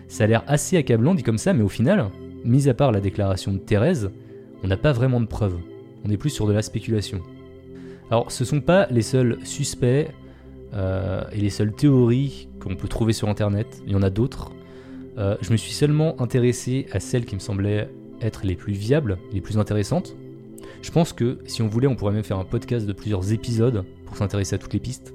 [0.08, 2.10] Ça a l'air assez accablant dit comme ça, mais au final,
[2.44, 4.12] mis à part la déclaration de Thérèse,
[4.64, 5.58] on n'a pas vraiment de preuves.
[6.04, 7.22] On est plus sur de la spéculation.
[8.10, 10.08] Alors, ce sont pas les seuls suspects
[10.74, 13.82] euh, et les seules théories qu'on peut trouver sur Internet.
[13.86, 14.52] Il y en a d'autres.
[15.18, 17.90] Euh, je me suis seulement intéressé à celles qui me semblaient
[18.22, 20.16] être les plus viables, les plus intéressantes.
[20.82, 23.86] Je pense que si on voulait, on pourrait même faire un podcast de plusieurs épisodes
[24.06, 25.14] pour s'intéresser à toutes les pistes.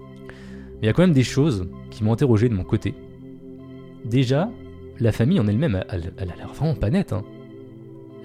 [0.82, 2.92] Mais il y a quand même des choses qui m'ont interrogé de mon côté.
[4.04, 4.50] Déjà,
[4.98, 7.12] la famille en elle-même, elle, a l'air vraiment pas nette.
[7.12, 7.22] Hein.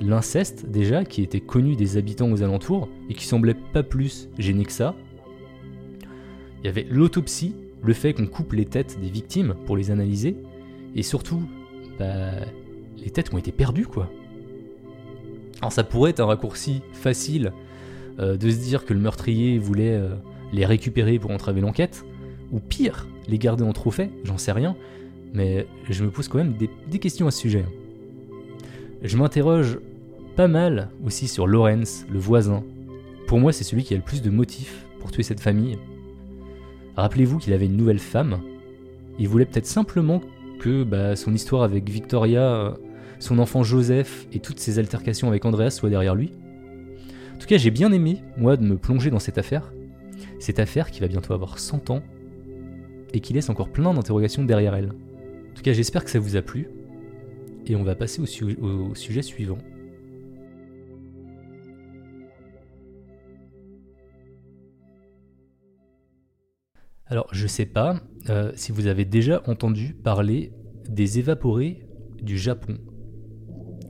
[0.01, 4.65] L'inceste, déjà, qui était connu des habitants aux alentours et qui semblait pas plus gêné
[4.65, 4.95] que ça.
[6.63, 10.35] Il y avait l'autopsie, le fait qu'on coupe les têtes des victimes pour les analyser,
[10.95, 11.43] et surtout,
[11.99, 12.31] bah,
[12.97, 14.09] les têtes ont été perdues, quoi.
[15.61, 17.53] Alors ça pourrait être un raccourci facile
[18.19, 20.09] euh, de se dire que le meurtrier voulait euh,
[20.53, 22.03] les récupérer pour entraver l'enquête,
[22.51, 24.75] ou pire, les garder en trophée, j'en sais rien,
[25.33, 27.65] mais je me pose quand même des, questions à ce sujet.
[29.03, 29.79] Je m'interroge
[30.35, 32.63] pas mal aussi sur Lorenz, le voisin.
[33.27, 35.77] Pour moi, c'est celui qui a le plus de motifs pour tuer cette famille.
[36.95, 38.39] Rappelez-vous qu'il avait une nouvelle femme.
[39.19, 40.21] Il voulait peut-être simplement
[40.59, 42.75] que bah, son histoire avec Victoria,
[43.19, 46.31] son enfant Joseph et toutes ses altercations avec Andreas soient derrière lui.
[47.35, 49.71] En tout cas, j'ai bien aimé, moi, de me plonger dans cette affaire.
[50.39, 52.01] Cette affaire qui va bientôt avoir 100 ans
[53.17, 54.91] et qui laisse encore plein d'interrogations derrière elle.
[54.91, 56.69] En tout cas, j'espère que ça vous a plu.
[57.65, 59.57] Et on va passer au, sujet suivant.
[67.07, 70.53] Alors, je sais pas euh, si vous avez déjà entendu parler
[70.87, 71.87] des évaporés
[72.21, 72.77] du Japon.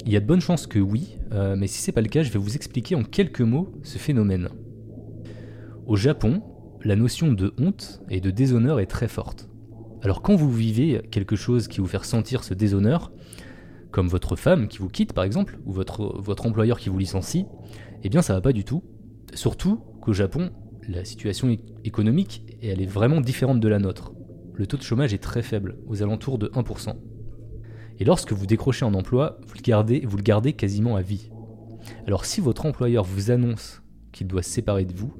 [0.06, 2.24] Il y a de bonnes chances que oui, euh, mais si c'est pas le cas,
[2.24, 4.48] je vais vous expliquer en quelques mots ce phénomène.
[5.86, 6.42] Au Japon,
[6.84, 9.50] la notion de honte et de déshonneur est très forte.
[10.02, 13.12] Alors quand vous vivez quelque chose qui vous fait ressentir ce déshonneur,
[13.92, 17.46] comme votre femme qui vous quitte par exemple, ou votre, votre employeur qui vous licencie,
[18.04, 18.84] eh bien ça va pas du tout.
[19.34, 20.52] Surtout qu'au Japon,
[20.88, 24.13] la situation économique, elle est vraiment différente de la nôtre.
[24.54, 26.94] Le taux de chômage est très faible, aux alentours de 1%.
[28.00, 31.30] Et lorsque vous décrochez un emploi, vous le gardez, vous le gardez quasiment à vie.
[32.06, 35.13] Alors si votre employeur vous annonce qu'il doit se séparer de vous,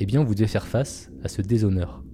[0.00, 2.04] eh bien vous devez faire face à ce déshonneur.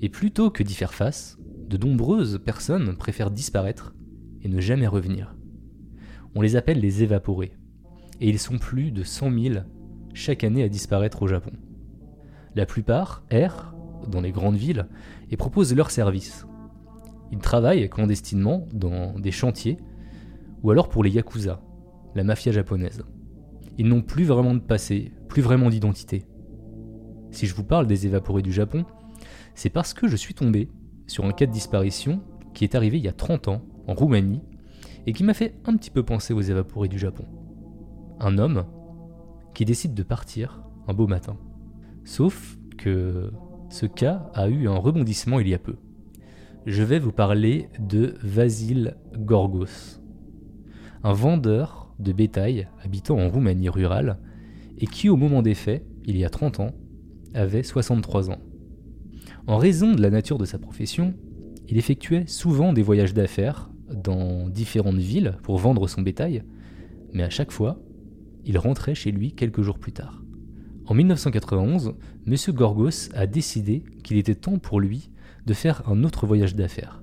[0.00, 3.94] Et plutôt que d'y faire face, de nombreuses personnes préfèrent disparaître
[4.42, 5.34] et ne jamais revenir.
[6.34, 7.52] On les appelle les évaporés.
[8.20, 9.54] Et ils sont plus de 100 000
[10.14, 11.52] chaque année à disparaître au Japon.
[12.54, 13.74] La plupart errent
[14.10, 14.86] dans les grandes villes
[15.30, 16.46] et proposent leurs services.
[17.30, 19.78] Ils travaillent clandestinement dans des chantiers
[20.62, 21.60] ou alors pour les yakuza,
[22.14, 23.02] la mafia japonaise.
[23.78, 26.26] Ils n'ont plus vraiment de passé, plus vraiment d'identité.
[27.32, 28.84] Si je vous parle des évaporés du Japon,
[29.54, 30.68] c'est parce que je suis tombé
[31.06, 32.20] sur un cas de disparition
[32.54, 34.42] qui est arrivé il y a 30 ans en Roumanie
[35.06, 37.24] et qui m'a fait un petit peu penser aux évaporés du Japon.
[38.20, 38.66] Un homme
[39.54, 41.36] qui décide de partir un beau matin.
[42.04, 43.32] Sauf que
[43.70, 45.76] ce cas a eu un rebondissement il y a peu.
[46.66, 50.00] Je vais vous parler de Vasil Gorgos,
[51.02, 54.18] un vendeur de bétail habitant en Roumanie rurale
[54.78, 56.74] et qui au moment des faits, il y a 30 ans,
[57.34, 58.40] avait 63 ans.
[59.46, 61.14] En raison de la nature de sa profession,
[61.68, 66.44] il effectuait souvent des voyages d'affaires dans différentes villes pour vendre son bétail,
[67.12, 67.80] mais à chaque fois,
[68.44, 70.22] il rentrait chez lui quelques jours plus tard.
[70.86, 71.94] En 1991,
[72.26, 72.36] M.
[72.54, 75.10] Gorgos a décidé qu'il était temps pour lui
[75.46, 77.02] de faire un autre voyage d'affaires.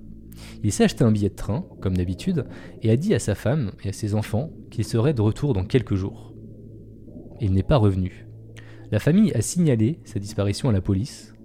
[0.63, 2.46] Il s'est acheté un billet de train, comme d'habitude,
[2.82, 5.65] et a dit à sa femme et à ses enfants qu'il serait de retour dans
[5.65, 6.34] quelques jours.
[7.42, 8.29] Il n'est pas revenu.
[8.91, 11.36] La famille a signalé sa disparition à la police,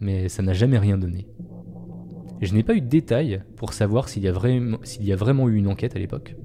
[0.00, 1.26] mais ça n'a jamais rien donné.
[2.40, 5.96] Je n'ai pas eu de détails pour savoir s'il y, a vraiment eu une enquête
[5.96, 6.36] à l'époque.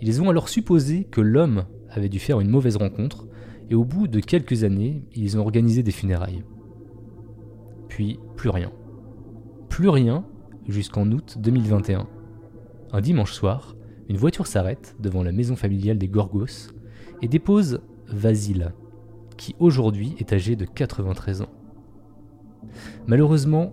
[0.00, 3.26] Ils ont alors supposé que l'homme avait dû faire une mauvaise rencontre,
[3.70, 6.44] et au bout de quelques années, ils ont organisé des funérailles.
[7.88, 8.70] Puis plus rien.
[9.68, 10.24] Plus rien
[10.68, 12.06] jusqu'en août 2021.
[12.92, 13.74] Un dimanche soir,
[14.08, 16.70] une voiture s'arrête devant la maison familiale des Gorgos
[17.22, 18.74] et dépose Vasile,
[19.36, 21.50] qui aujourd'hui est âgé de 93 ans.
[23.06, 23.72] Malheureusement,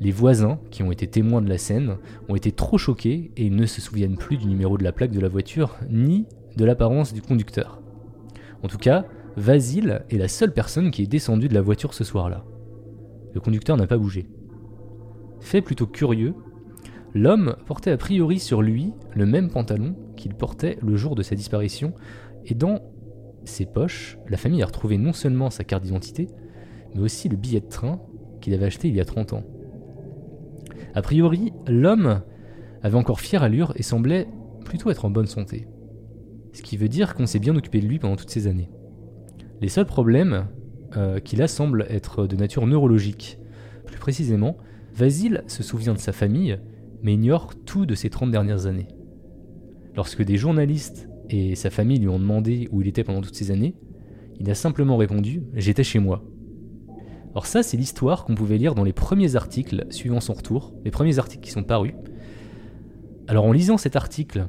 [0.00, 1.96] les voisins, qui ont été témoins de la scène,
[2.28, 5.20] ont été trop choqués et ne se souviennent plus du numéro de la plaque de
[5.20, 7.82] la voiture, ni de l'apparence du conducteur.
[8.62, 9.04] En tout cas,
[9.36, 12.44] Vasile est la seule personne qui est descendue de la voiture ce soir-là.
[13.34, 14.26] Le conducteur n'a pas bougé.
[15.40, 16.34] Fait plutôt curieux,
[17.14, 21.34] l'homme portait a priori sur lui le même pantalon qu'il portait le jour de sa
[21.34, 21.92] disparition,
[22.46, 22.80] et dans
[23.50, 26.28] ses poches, la famille a retrouvé non seulement sa carte d'identité,
[26.94, 28.00] mais aussi le billet de train
[28.40, 29.44] qu'il avait acheté il y a 30 ans.
[30.94, 32.22] A priori, l'homme
[32.82, 34.28] avait encore fière allure et semblait
[34.64, 35.68] plutôt être en bonne santé.
[36.52, 38.70] Ce qui veut dire qu'on s'est bien occupé de lui pendant toutes ces années.
[39.60, 40.46] Les seuls problèmes
[40.96, 43.38] euh, qu'il a semblent être de nature neurologique.
[43.86, 44.56] Plus précisément,
[44.94, 46.58] Vasile se souvient de sa famille,
[47.02, 48.88] mais ignore tout de ses 30 dernières années.
[49.94, 53.50] Lorsque des journalistes et sa famille lui ont demandé où il était pendant toutes ces
[53.50, 53.74] années,
[54.38, 56.24] il a simplement répondu J'étais chez moi.
[57.30, 60.90] Alors ça, c'est l'histoire qu'on pouvait lire dans les premiers articles suivant son retour, les
[60.90, 61.94] premiers articles qui sont parus.
[63.28, 64.48] Alors en lisant cet article,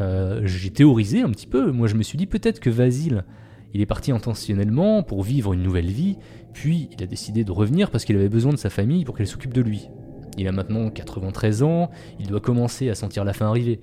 [0.00, 1.72] euh, j'ai théorisé un petit peu.
[1.72, 3.24] Moi, je me suis dit peut-être que Vasile,
[3.72, 6.18] il est parti intentionnellement pour vivre une nouvelle vie,
[6.52, 9.26] puis il a décidé de revenir parce qu'il avait besoin de sa famille pour qu'elle
[9.26, 9.88] s'occupe de lui.
[10.36, 13.80] Il a maintenant 93 ans, il doit commencer à sentir la fin arriver.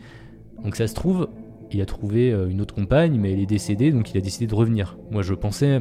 [0.64, 1.30] Donc ça se trouve,
[1.72, 4.48] il a trouvé euh, une autre compagne, mais elle est décédée, donc il a décidé
[4.48, 4.98] de revenir.
[5.12, 5.80] Moi, je pensais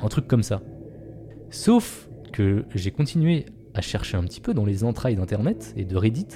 [0.00, 0.62] un truc comme ça.
[1.50, 5.96] Sauf que j'ai continué à chercher un petit peu dans les entrailles d'Internet et de
[5.96, 6.26] Reddit,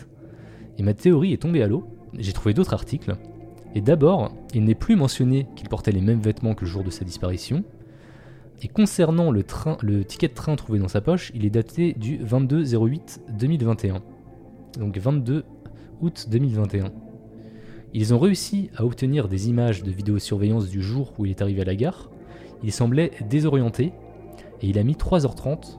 [0.79, 1.85] et ma théorie est tombée à l'eau.
[2.19, 3.15] J'ai trouvé d'autres articles,
[3.75, 6.91] et d'abord, il n'est plus mentionné qu'il portait les mêmes vêtements que le jour de
[6.91, 7.65] sa disparition.
[8.63, 9.45] Et concernant le,
[9.81, 14.03] le ticket de train trouvé dans sa poche, il est daté du 22 08 2021.
[14.79, 15.45] Donc 22
[16.01, 16.93] août 2021.
[17.93, 21.63] Ils ont réussi à obtenir des images de vidéosurveillance du jour où il est arrivé
[21.63, 22.09] à la gare.
[22.63, 23.93] Il semblait désorienté
[24.63, 25.79] et il a mis 3h30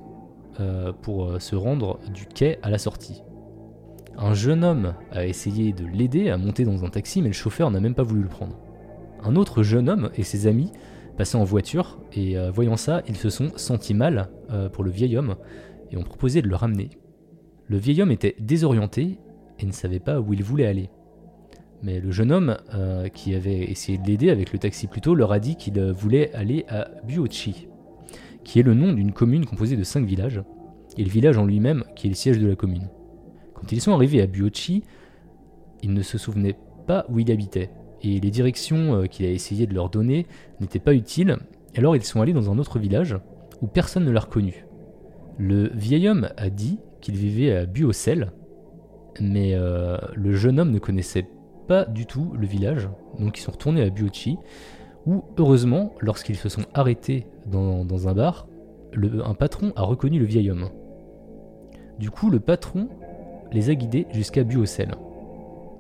[0.60, 3.24] euh, pour euh, se rendre du quai à la sortie.
[4.17, 7.71] Un jeune homme a essayé de l'aider à monter dans un taxi mais le chauffeur
[7.71, 8.58] n'a même pas voulu le prendre.
[9.24, 10.71] Un autre jeune homme et ses amis
[11.15, 14.30] passaient en voiture et euh, voyant ça, ils se sont sentis mal
[14.74, 15.38] pour le vieil homme
[15.91, 16.89] et ont proposé de le ramener.
[17.67, 19.17] Le vieil homme était désorienté
[19.60, 20.89] et ne savait pas où il voulait aller.
[21.84, 25.15] Mais le jeune homme euh, qui avait essayé de l'aider avec le taxi plus tôt
[25.15, 27.67] leur a dit qu'il voulait aller à Buochi,
[28.44, 30.44] qui est le nom d'une commune composée de 5 villages,
[30.98, 32.89] et le village en lui-même qui est le siège de la commune.
[33.56, 34.84] Quand ils sont arrivés à Buochi,
[35.82, 37.72] ils ne se souvenaient pas où il habitait,
[38.04, 40.28] et les directions euh, qu'il a essayé de leur donner
[40.60, 41.38] n'étaient pas utiles,
[41.76, 43.17] alors ils sont allés dans un autre village
[43.62, 44.65] où personne ne l'a reconnu.
[45.38, 48.32] Le vieil homme a dit qu'il vivait à Buocel,
[49.20, 51.28] mais euh, le jeune homme ne connaissait
[51.67, 54.38] pas du tout le village, donc ils sont retournés à Buochi,
[55.06, 58.47] où heureusement, lorsqu'ils se sont arrêtés dans, un bar,
[58.93, 60.69] un patron a reconnu le vieil homme.
[62.00, 62.89] Du coup, le patron
[63.52, 64.95] les a guidés jusqu'à Buocel.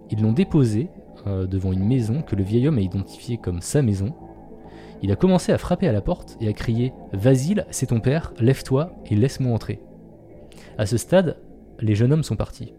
[0.09, 0.89] Ils l'ont déposé
[1.27, 4.13] euh, devant une maison que le vieil homme a identifiée comme sa maison.
[5.01, 8.33] Il a commencé à frapper à la porte et à crier Vasile, c'est ton père,
[8.39, 9.79] lève-toi et laisse-moi entrer.
[10.77, 11.37] À ce stade,
[11.79, 12.73] les jeunes hommes sont partis.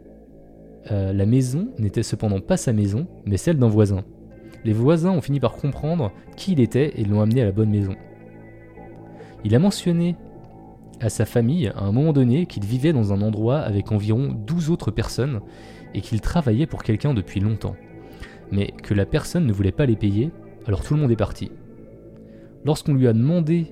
[0.91, 4.05] Euh, la maison n'était cependant pas sa maison, mais celle d'un voisin.
[4.65, 7.71] Les voisins ont fini par comprendre qui il était et l'ont amené à la bonne
[7.71, 7.95] maison.
[9.45, 10.17] Il a mentionné
[11.01, 14.71] à sa famille à un moment donné qu'il vivait dans un endroit avec environ 12
[14.71, 15.41] autres personnes
[15.95, 17.77] et qu'il travaillait pour quelqu'un depuis longtemps,
[18.51, 20.31] mais que la personne ne voulait pas les payer,
[20.67, 21.51] alors tout le monde est parti.
[22.65, 23.67] Lorsqu'on lui a demandé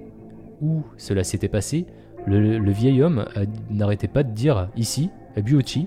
[0.61, 1.87] où cela s'était passé,
[2.27, 3.25] le, vieil homme
[3.71, 5.87] n'arrêtait pas de dire ici, à Buochi,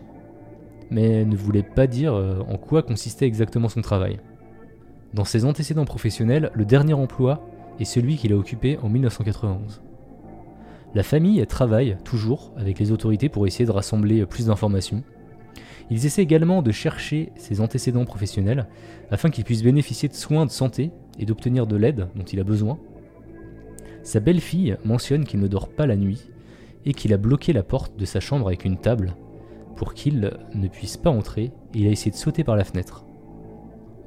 [0.93, 4.19] mais ne voulait pas dire euh, en quoi consistait exactement son travail.
[5.13, 7.45] Dans ses antécédents professionnels, le dernier emploi
[7.79, 9.81] est celui qu'il a occupé en 1991.
[10.93, 15.03] La famille travaille toujours avec les autorités pour essayer de rassembler plus d'informations.
[15.89, 18.67] Ils essaient également de chercher ses antécédents professionnels
[19.09, 22.43] afin qu'il puisse bénéficier de soins de santé et d'obtenir de l'aide dont il a
[22.43, 22.77] besoin.
[24.03, 26.29] Sa belle-fille mentionne qu'il ne dort pas la nuit
[26.85, 29.15] et qu'il a bloqué la porte de sa chambre avec une table
[29.75, 33.05] pour qu'il ne puisse pas entrer il a essayé de sauter par la fenêtre.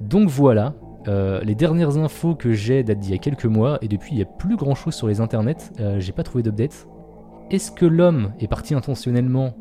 [0.00, 0.74] Donc voilà,
[1.08, 4.16] euh, les dernières infos que j'ai datent d'il y a quelques mois et depuis il
[4.16, 6.86] n'y a plus grand chose sur les internets, euh, j'ai pas trouvé d'update.
[7.50, 9.56] Est-ce que l'homme est parti intentionnellement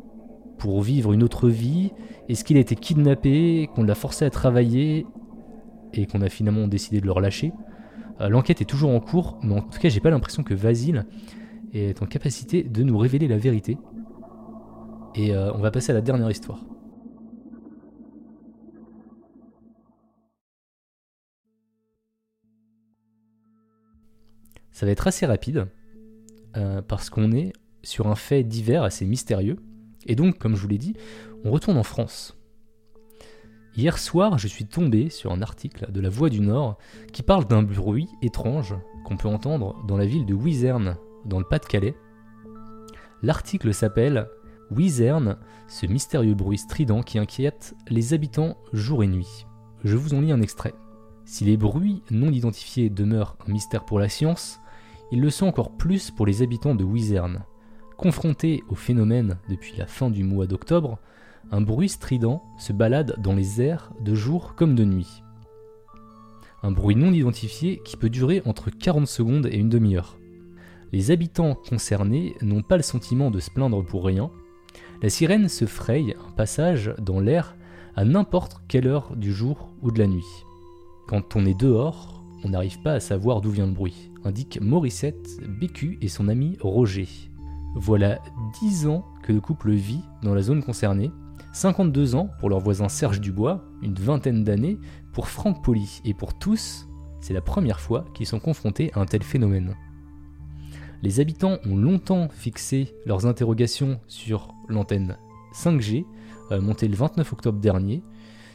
[0.58, 1.92] pour vivre une autre vie?
[2.28, 5.06] Est-ce qu'il a été kidnappé, qu'on l'a forcé à travailler
[5.94, 7.52] et qu'on a finalement décidé de le relâcher?
[8.20, 11.06] Euh, L'enquête est toujours en cours, mais en tout cas j'ai pas l'impression que Vasile
[11.72, 13.78] est en capacité de nous révéler la vérité.
[15.16, 16.60] Et euh, on va passer à la dernière histoire.
[24.72, 25.68] Ça va être assez rapide,
[26.58, 29.56] euh, parce qu'on est sur un fait divers assez mystérieux.
[30.04, 30.94] Et donc, comme je vous l'ai dit,
[31.44, 32.36] on retourne en France.
[33.74, 36.76] Hier soir, je suis tombé sur un article de La Voix du Nord
[37.12, 41.44] qui parle d'un bruit étrange qu'on peut entendre dans la ville de Wizerne, dans le
[41.46, 41.94] Pas-de-Calais.
[43.22, 44.28] L'article s'appelle
[44.70, 45.36] Wizerne,
[45.68, 49.46] ce mystérieux bruit strident qui inquiète les habitants jour et nuit.
[49.84, 50.74] Je vous en lis un extrait.
[51.24, 54.60] Si les bruits non identifiés demeurent un mystère pour la science,
[55.12, 57.44] ils le sont encore plus pour les habitants de Wizerne,
[57.96, 60.98] Confronté au phénomène depuis la fin du mois d'octobre,
[61.50, 65.22] un bruit strident se balade dans les airs de jour comme de nuit.
[66.62, 70.18] Un bruit non identifié qui peut durer entre 40 secondes et une demi-heure.
[70.92, 74.30] Les habitants concernés n'ont pas le sentiment de se plaindre pour rien.
[75.02, 77.56] La sirène se fraye un passage dans l'air
[77.96, 80.44] à n'importe quelle heure du jour ou de la nuit.
[81.06, 85.38] Quand on est dehors, on n'arrive pas à savoir d'où vient le bruit, indique Morissette,
[85.60, 87.08] Bécu et son ami Roger.
[87.74, 88.18] Voilà
[88.62, 91.10] 10 ans que le couple vit dans la zone concernée,
[91.52, 94.78] 52 ans pour leur voisin Serge Dubois, une vingtaine d'années
[95.12, 96.88] pour Franck Poli, et pour tous,
[97.20, 99.74] c'est la première fois qu'ils sont confrontés à un tel phénomène.
[101.02, 105.16] Les habitants ont longtemps fixé leurs interrogations sur l'antenne
[105.54, 106.04] 5G,
[106.52, 108.02] euh, montée le 29 octobre dernier.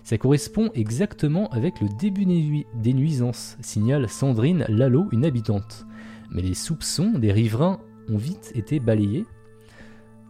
[0.04, 5.86] Ça correspond exactement avec le début des nuisances, signale Sandrine Lalo, une habitante.
[6.32, 7.80] Mais les soupçons des riverains
[8.10, 9.26] ont vite été balayés.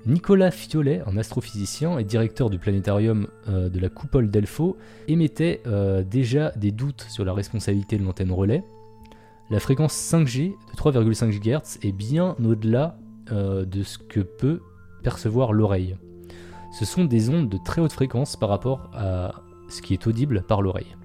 [0.05, 6.03] Nicolas Fiolet, un astrophysicien et directeur du planétarium euh, de la coupole d'Elfo, émettait euh,
[6.03, 8.63] déjà des doutes sur la responsabilité de l'antenne relais.
[9.51, 12.95] La fréquence 5G de 3,5 GHz est bien au-delà
[13.33, 14.61] euh, de ce que peut
[15.03, 15.97] percevoir l'oreille.
[16.79, 19.33] Ce sont des ondes de très haute fréquence par rapport à
[19.67, 20.95] ce qui est audible par l'oreille.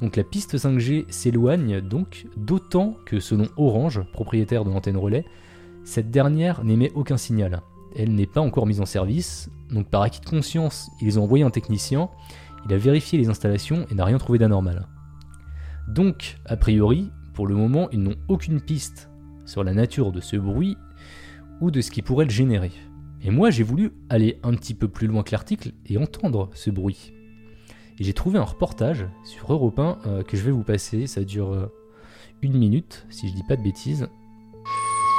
[0.00, 5.24] Donc la piste 5G s'éloigne donc d'autant que selon Orange, propriétaire de l'antenne relais,
[5.82, 7.62] cette dernière n'émet aucun signal.
[7.96, 11.42] Elle n'est pas encore mise en service, donc par acquis de conscience, ils ont envoyé
[11.42, 12.10] un technicien,
[12.64, 14.86] il a vérifié les installations et n'a rien trouvé d'anormal.
[15.88, 19.10] Donc, a priori, pour le moment, ils n'ont aucune piste
[19.46, 20.76] sur la nature de ce bruit
[21.60, 22.72] ou de ce qui pourrait le générer.
[23.22, 26.70] Et moi, j'ai voulu aller un petit peu plus loin que l'article et entendre ce
[26.70, 27.12] bruit.
[27.98, 31.22] Et j'ai trouvé un reportage sur Europe 1 euh, que je vais vous passer, ça
[31.22, 31.66] dure euh,
[32.40, 34.08] une minute, si je dis pas de bêtises,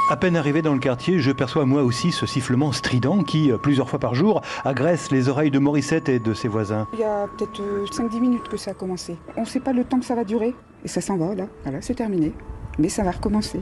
[0.10, 3.58] à peine arrivé dans le quartier, je perçois moi aussi ce sifflement strident qui, euh,
[3.58, 6.88] plusieurs fois par jour, agresse les oreilles de Morissette et de ses voisins.
[6.94, 7.62] Il y a peut-être
[7.94, 9.16] 5-10 minutes que ça a commencé.
[9.38, 10.54] On ne sait pas le temps que ça va durer.
[10.84, 11.48] Et ça s'en va, là.
[11.64, 12.34] Voilà, c'est terminé.
[12.80, 13.62] Mais ça va recommencer.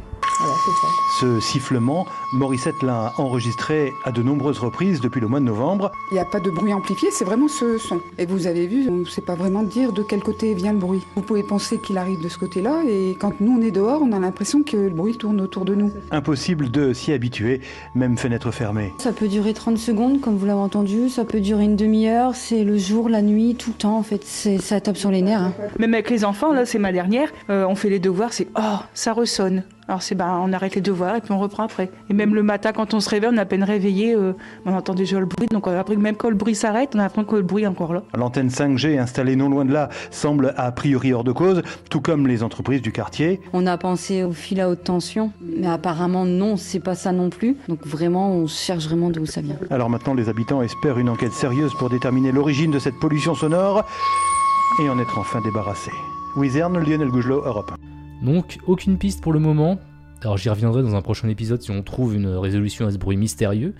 [1.19, 5.91] Ce sifflement, Morissette l'a enregistré à de nombreuses reprises depuis le mois de novembre.
[6.11, 7.99] Il n'y a pas de bruit amplifié, c'est vraiment ce son.
[8.17, 10.79] Et vous avez vu, on ne sait pas vraiment dire de quel côté vient le
[10.79, 11.01] bruit.
[11.15, 14.11] Vous pouvez penser qu'il arrive de ce côté-là, et quand nous on est dehors, on
[14.13, 15.91] a l'impression que le bruit tourne autour de nous.
[16.11, 17.61] Impossible de s'y habituer,
[17.93, 18.93] même fenêtre fermée.
[18.99, 22.63] Ça peut durer 30 secondes, comme vous l'avez entendu, ça peut durer une demi-heure, c'est
[22.63, 25.41] le jour, la nuit, tout le temps en fait, ça tape sur les nerfs.
[25.41, 25.53] Hein.
[25.79, 28.77] Même avec les enfants, là c'est ma dernière, euh, on fait les devoirs, c'est oh,
[28.93, 29.63] ça ressonne.
[29.89, 31.89] Alors c'est ben, on arrête les devoirs et puis on reprend après.
[32.11, 34.33] Et même le matin quand on se réveille, on a à peine réveillé, euh,
[34.67, 35.47] on entend déjà le bruit.
[35.47, 38.03] Donc après, même quand le bruit s'arrête, on apprend que le bruit est encore là.
[38.15, 42.27] L'antenne 5G installée non loin de là semble a priori hors de cause, tout comme
[42.27, 43.41] les entreprises du quartier.
[43.51, 47.31] On a pensé au fil à haute tension, mais apparemment non, c'est pas ça non
[47.31, 47.57] plus.
[47.67, 49.55] Donc vraiment, on cherche vraiment d'où ça vient.
[49.71, 53.83] Alors maintenant, les habitants espèrent une enquête sérieuse pour déterminer l'origine de cette pollution sonore
[54.83, 55.89] et en être enfin débarrassés.
[56.35, 57.71] Wizerne, Lionel Gougelot, Europe.
[58.21, 59.79] Donc aucune piste pour le moment.
[60.21, 63.17] Alors j'y reviendrai dans un prochain épisode si on trouve une résolution à ce bruit
[63.17, 63.73] mystérieux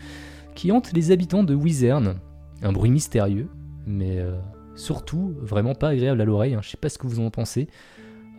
[0.56, 2.16] qui hante les habitants de Wizerne.
[2.62, 3.50] Un bruit mystérieux,
[3.86, 4.40] mais euh,
[4.76, 6.54] surtout vraiment pas agréable à l'oreille.
[6.54, 6.62] Hein.
[6.62, 7.68] Je sais pas ce que vous en pensez.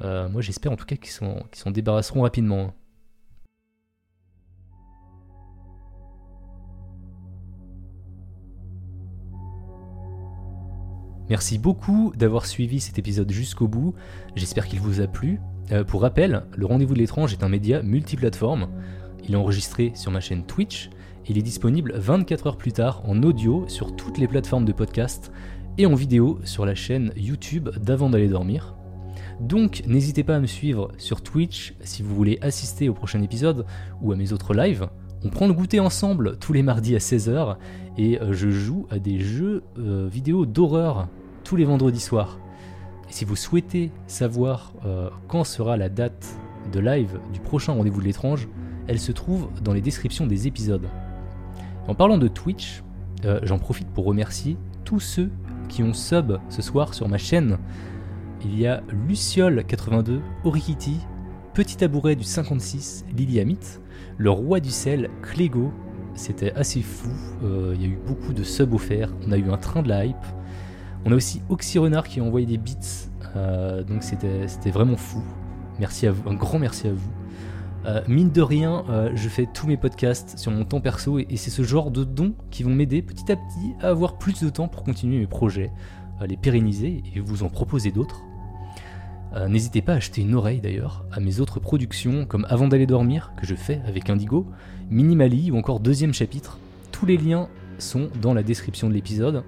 [0.02, 2.72] Euh, moi j'espère en tout cas qu'ils s'en débarrasseront rapidement.
[11.30, 13.94] Merci beaucoup d'avoir suivi cet épisode jusqu'au bout,
[14.34, 15.38] j'espère qu'il vous a plu.
[15.72, 18.68] Euh, pour rappel, le Rendez-vous de l'étrange est un média multiplateforme.
[19.26, 20.90] Il est enregistré sur ma chaîne Twitch
[21.30, 25.30] il est disponible 24 heures plus tard en audio sur toutes les plateformes de podcast
[25.78, 28.74] et en vidéo sur la chaîne YouTube d'avant d'aller dormir.
[29.38, 33.64] Donc n'hésitez pas à me suivre sur Twitch si vous voulez assister au prochain épisode
[34.02, 34.88] ou à mes autres lives.
[35.22, 37.56] On prend le goûter ensemble tous les mardis à 16h
[37.96, 41.06] et euh, je joue à des jeux euh, vidéo d'horreur
[41.44, 42.40] tous les vendredis soirs.
[43.10, 46.38] Si vous souhaitez savoir euh, quand sera la date
[46.72, 48.48] de live du prochain rendez-vous de l'étrange,
[48.86, 50.88] elle se trouve dans les descriptions des épisodes.
[51.88, 52.84] En parlant de Twitch,
[53.24, 55.30] euh, j'en profite pour remercier tous ceux
[55.68, 57.58] qui ont sub ce soir sur ma chaîne.
[58.44, 60.98] Il y a Luciole82, Orikiti,
[61.52, 63.80] Petit Tabouret du 56, Lily Amit,
[64.18, 65.72] le roi du sel, Clégo.
[66.14, 67.10] C'était assez fou,
[67.42, 69.88] euh, il y a eu beaucoup de subs offerts, on a eu un train de
[69.88, 70.16] la hype,
[71.04, 75.22] on a aussi Oxy Renard qui a envoyé des beats, euh, donc c'était vraiment fou.
[75.78, 77.10] Merci à vous, un grand merci à vous.
[77.86, 81.26] Euh, mine de rien, euh, je fais tous mes podcasts sur mon temps perso et,
[81.36, 84.50] c'est ce genre de dons qui vont m'aider petit à petit à avoir plus de
[84.50, 85.72] temps pour continuer mes projets,
[86.20, 88.20] à les pérenniser et vous en proposer d'autres.
[89.34, 92.86] Euh, N'hésitez pas à acheter une oreille d'ailleurs à mes autres productions comme Avant d'aller
[92.86, 94.46] dormir, que je fais avec Indigo,
[94.90, 96.58] Minimali ou encore deuxième chapitre.
[96.92, 97.48] Tous les liens
[97.78, 99.42] sont dans la description de l'épisode.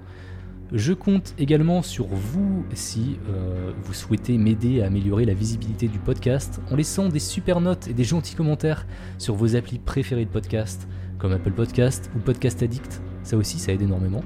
[0.73, 5.99] Je compte également sur vous si euh, vous souhaitez m'aider à améliorer la visibilité du
[5.99, 8.87] podcast en laissant des super notes et des gentils commentaires
[9.18, 13.03] sur vos applis préférées de podcast, comme Apple Podcast ou Podcast Addict.
[13.23, 14.25] Ça aussi, ça aide énormément.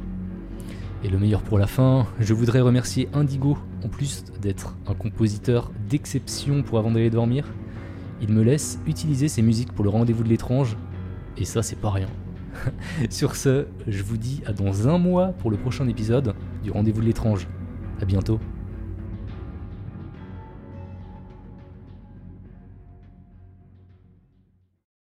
[1.03, 5.73] Et le meilleur pour la fin, je voudrais remercier Indigo, en plus d'être un compositeur
[5.91, 7.45] d'exception pour avant d'aller dormir.
[8.23, 10.77] Il me laisse utiliser ses musiques pour le rendez-vous de l'étrange,
[11.37, 12.09] et ça c'est pas rien.
[13.11, 17.01] Sur ce, je vous dis à dans un mois pour le prochain épisode du rendez-vous
[17.01, 17.47] de l'étrange.
[18.01, 18.41] A bientôt.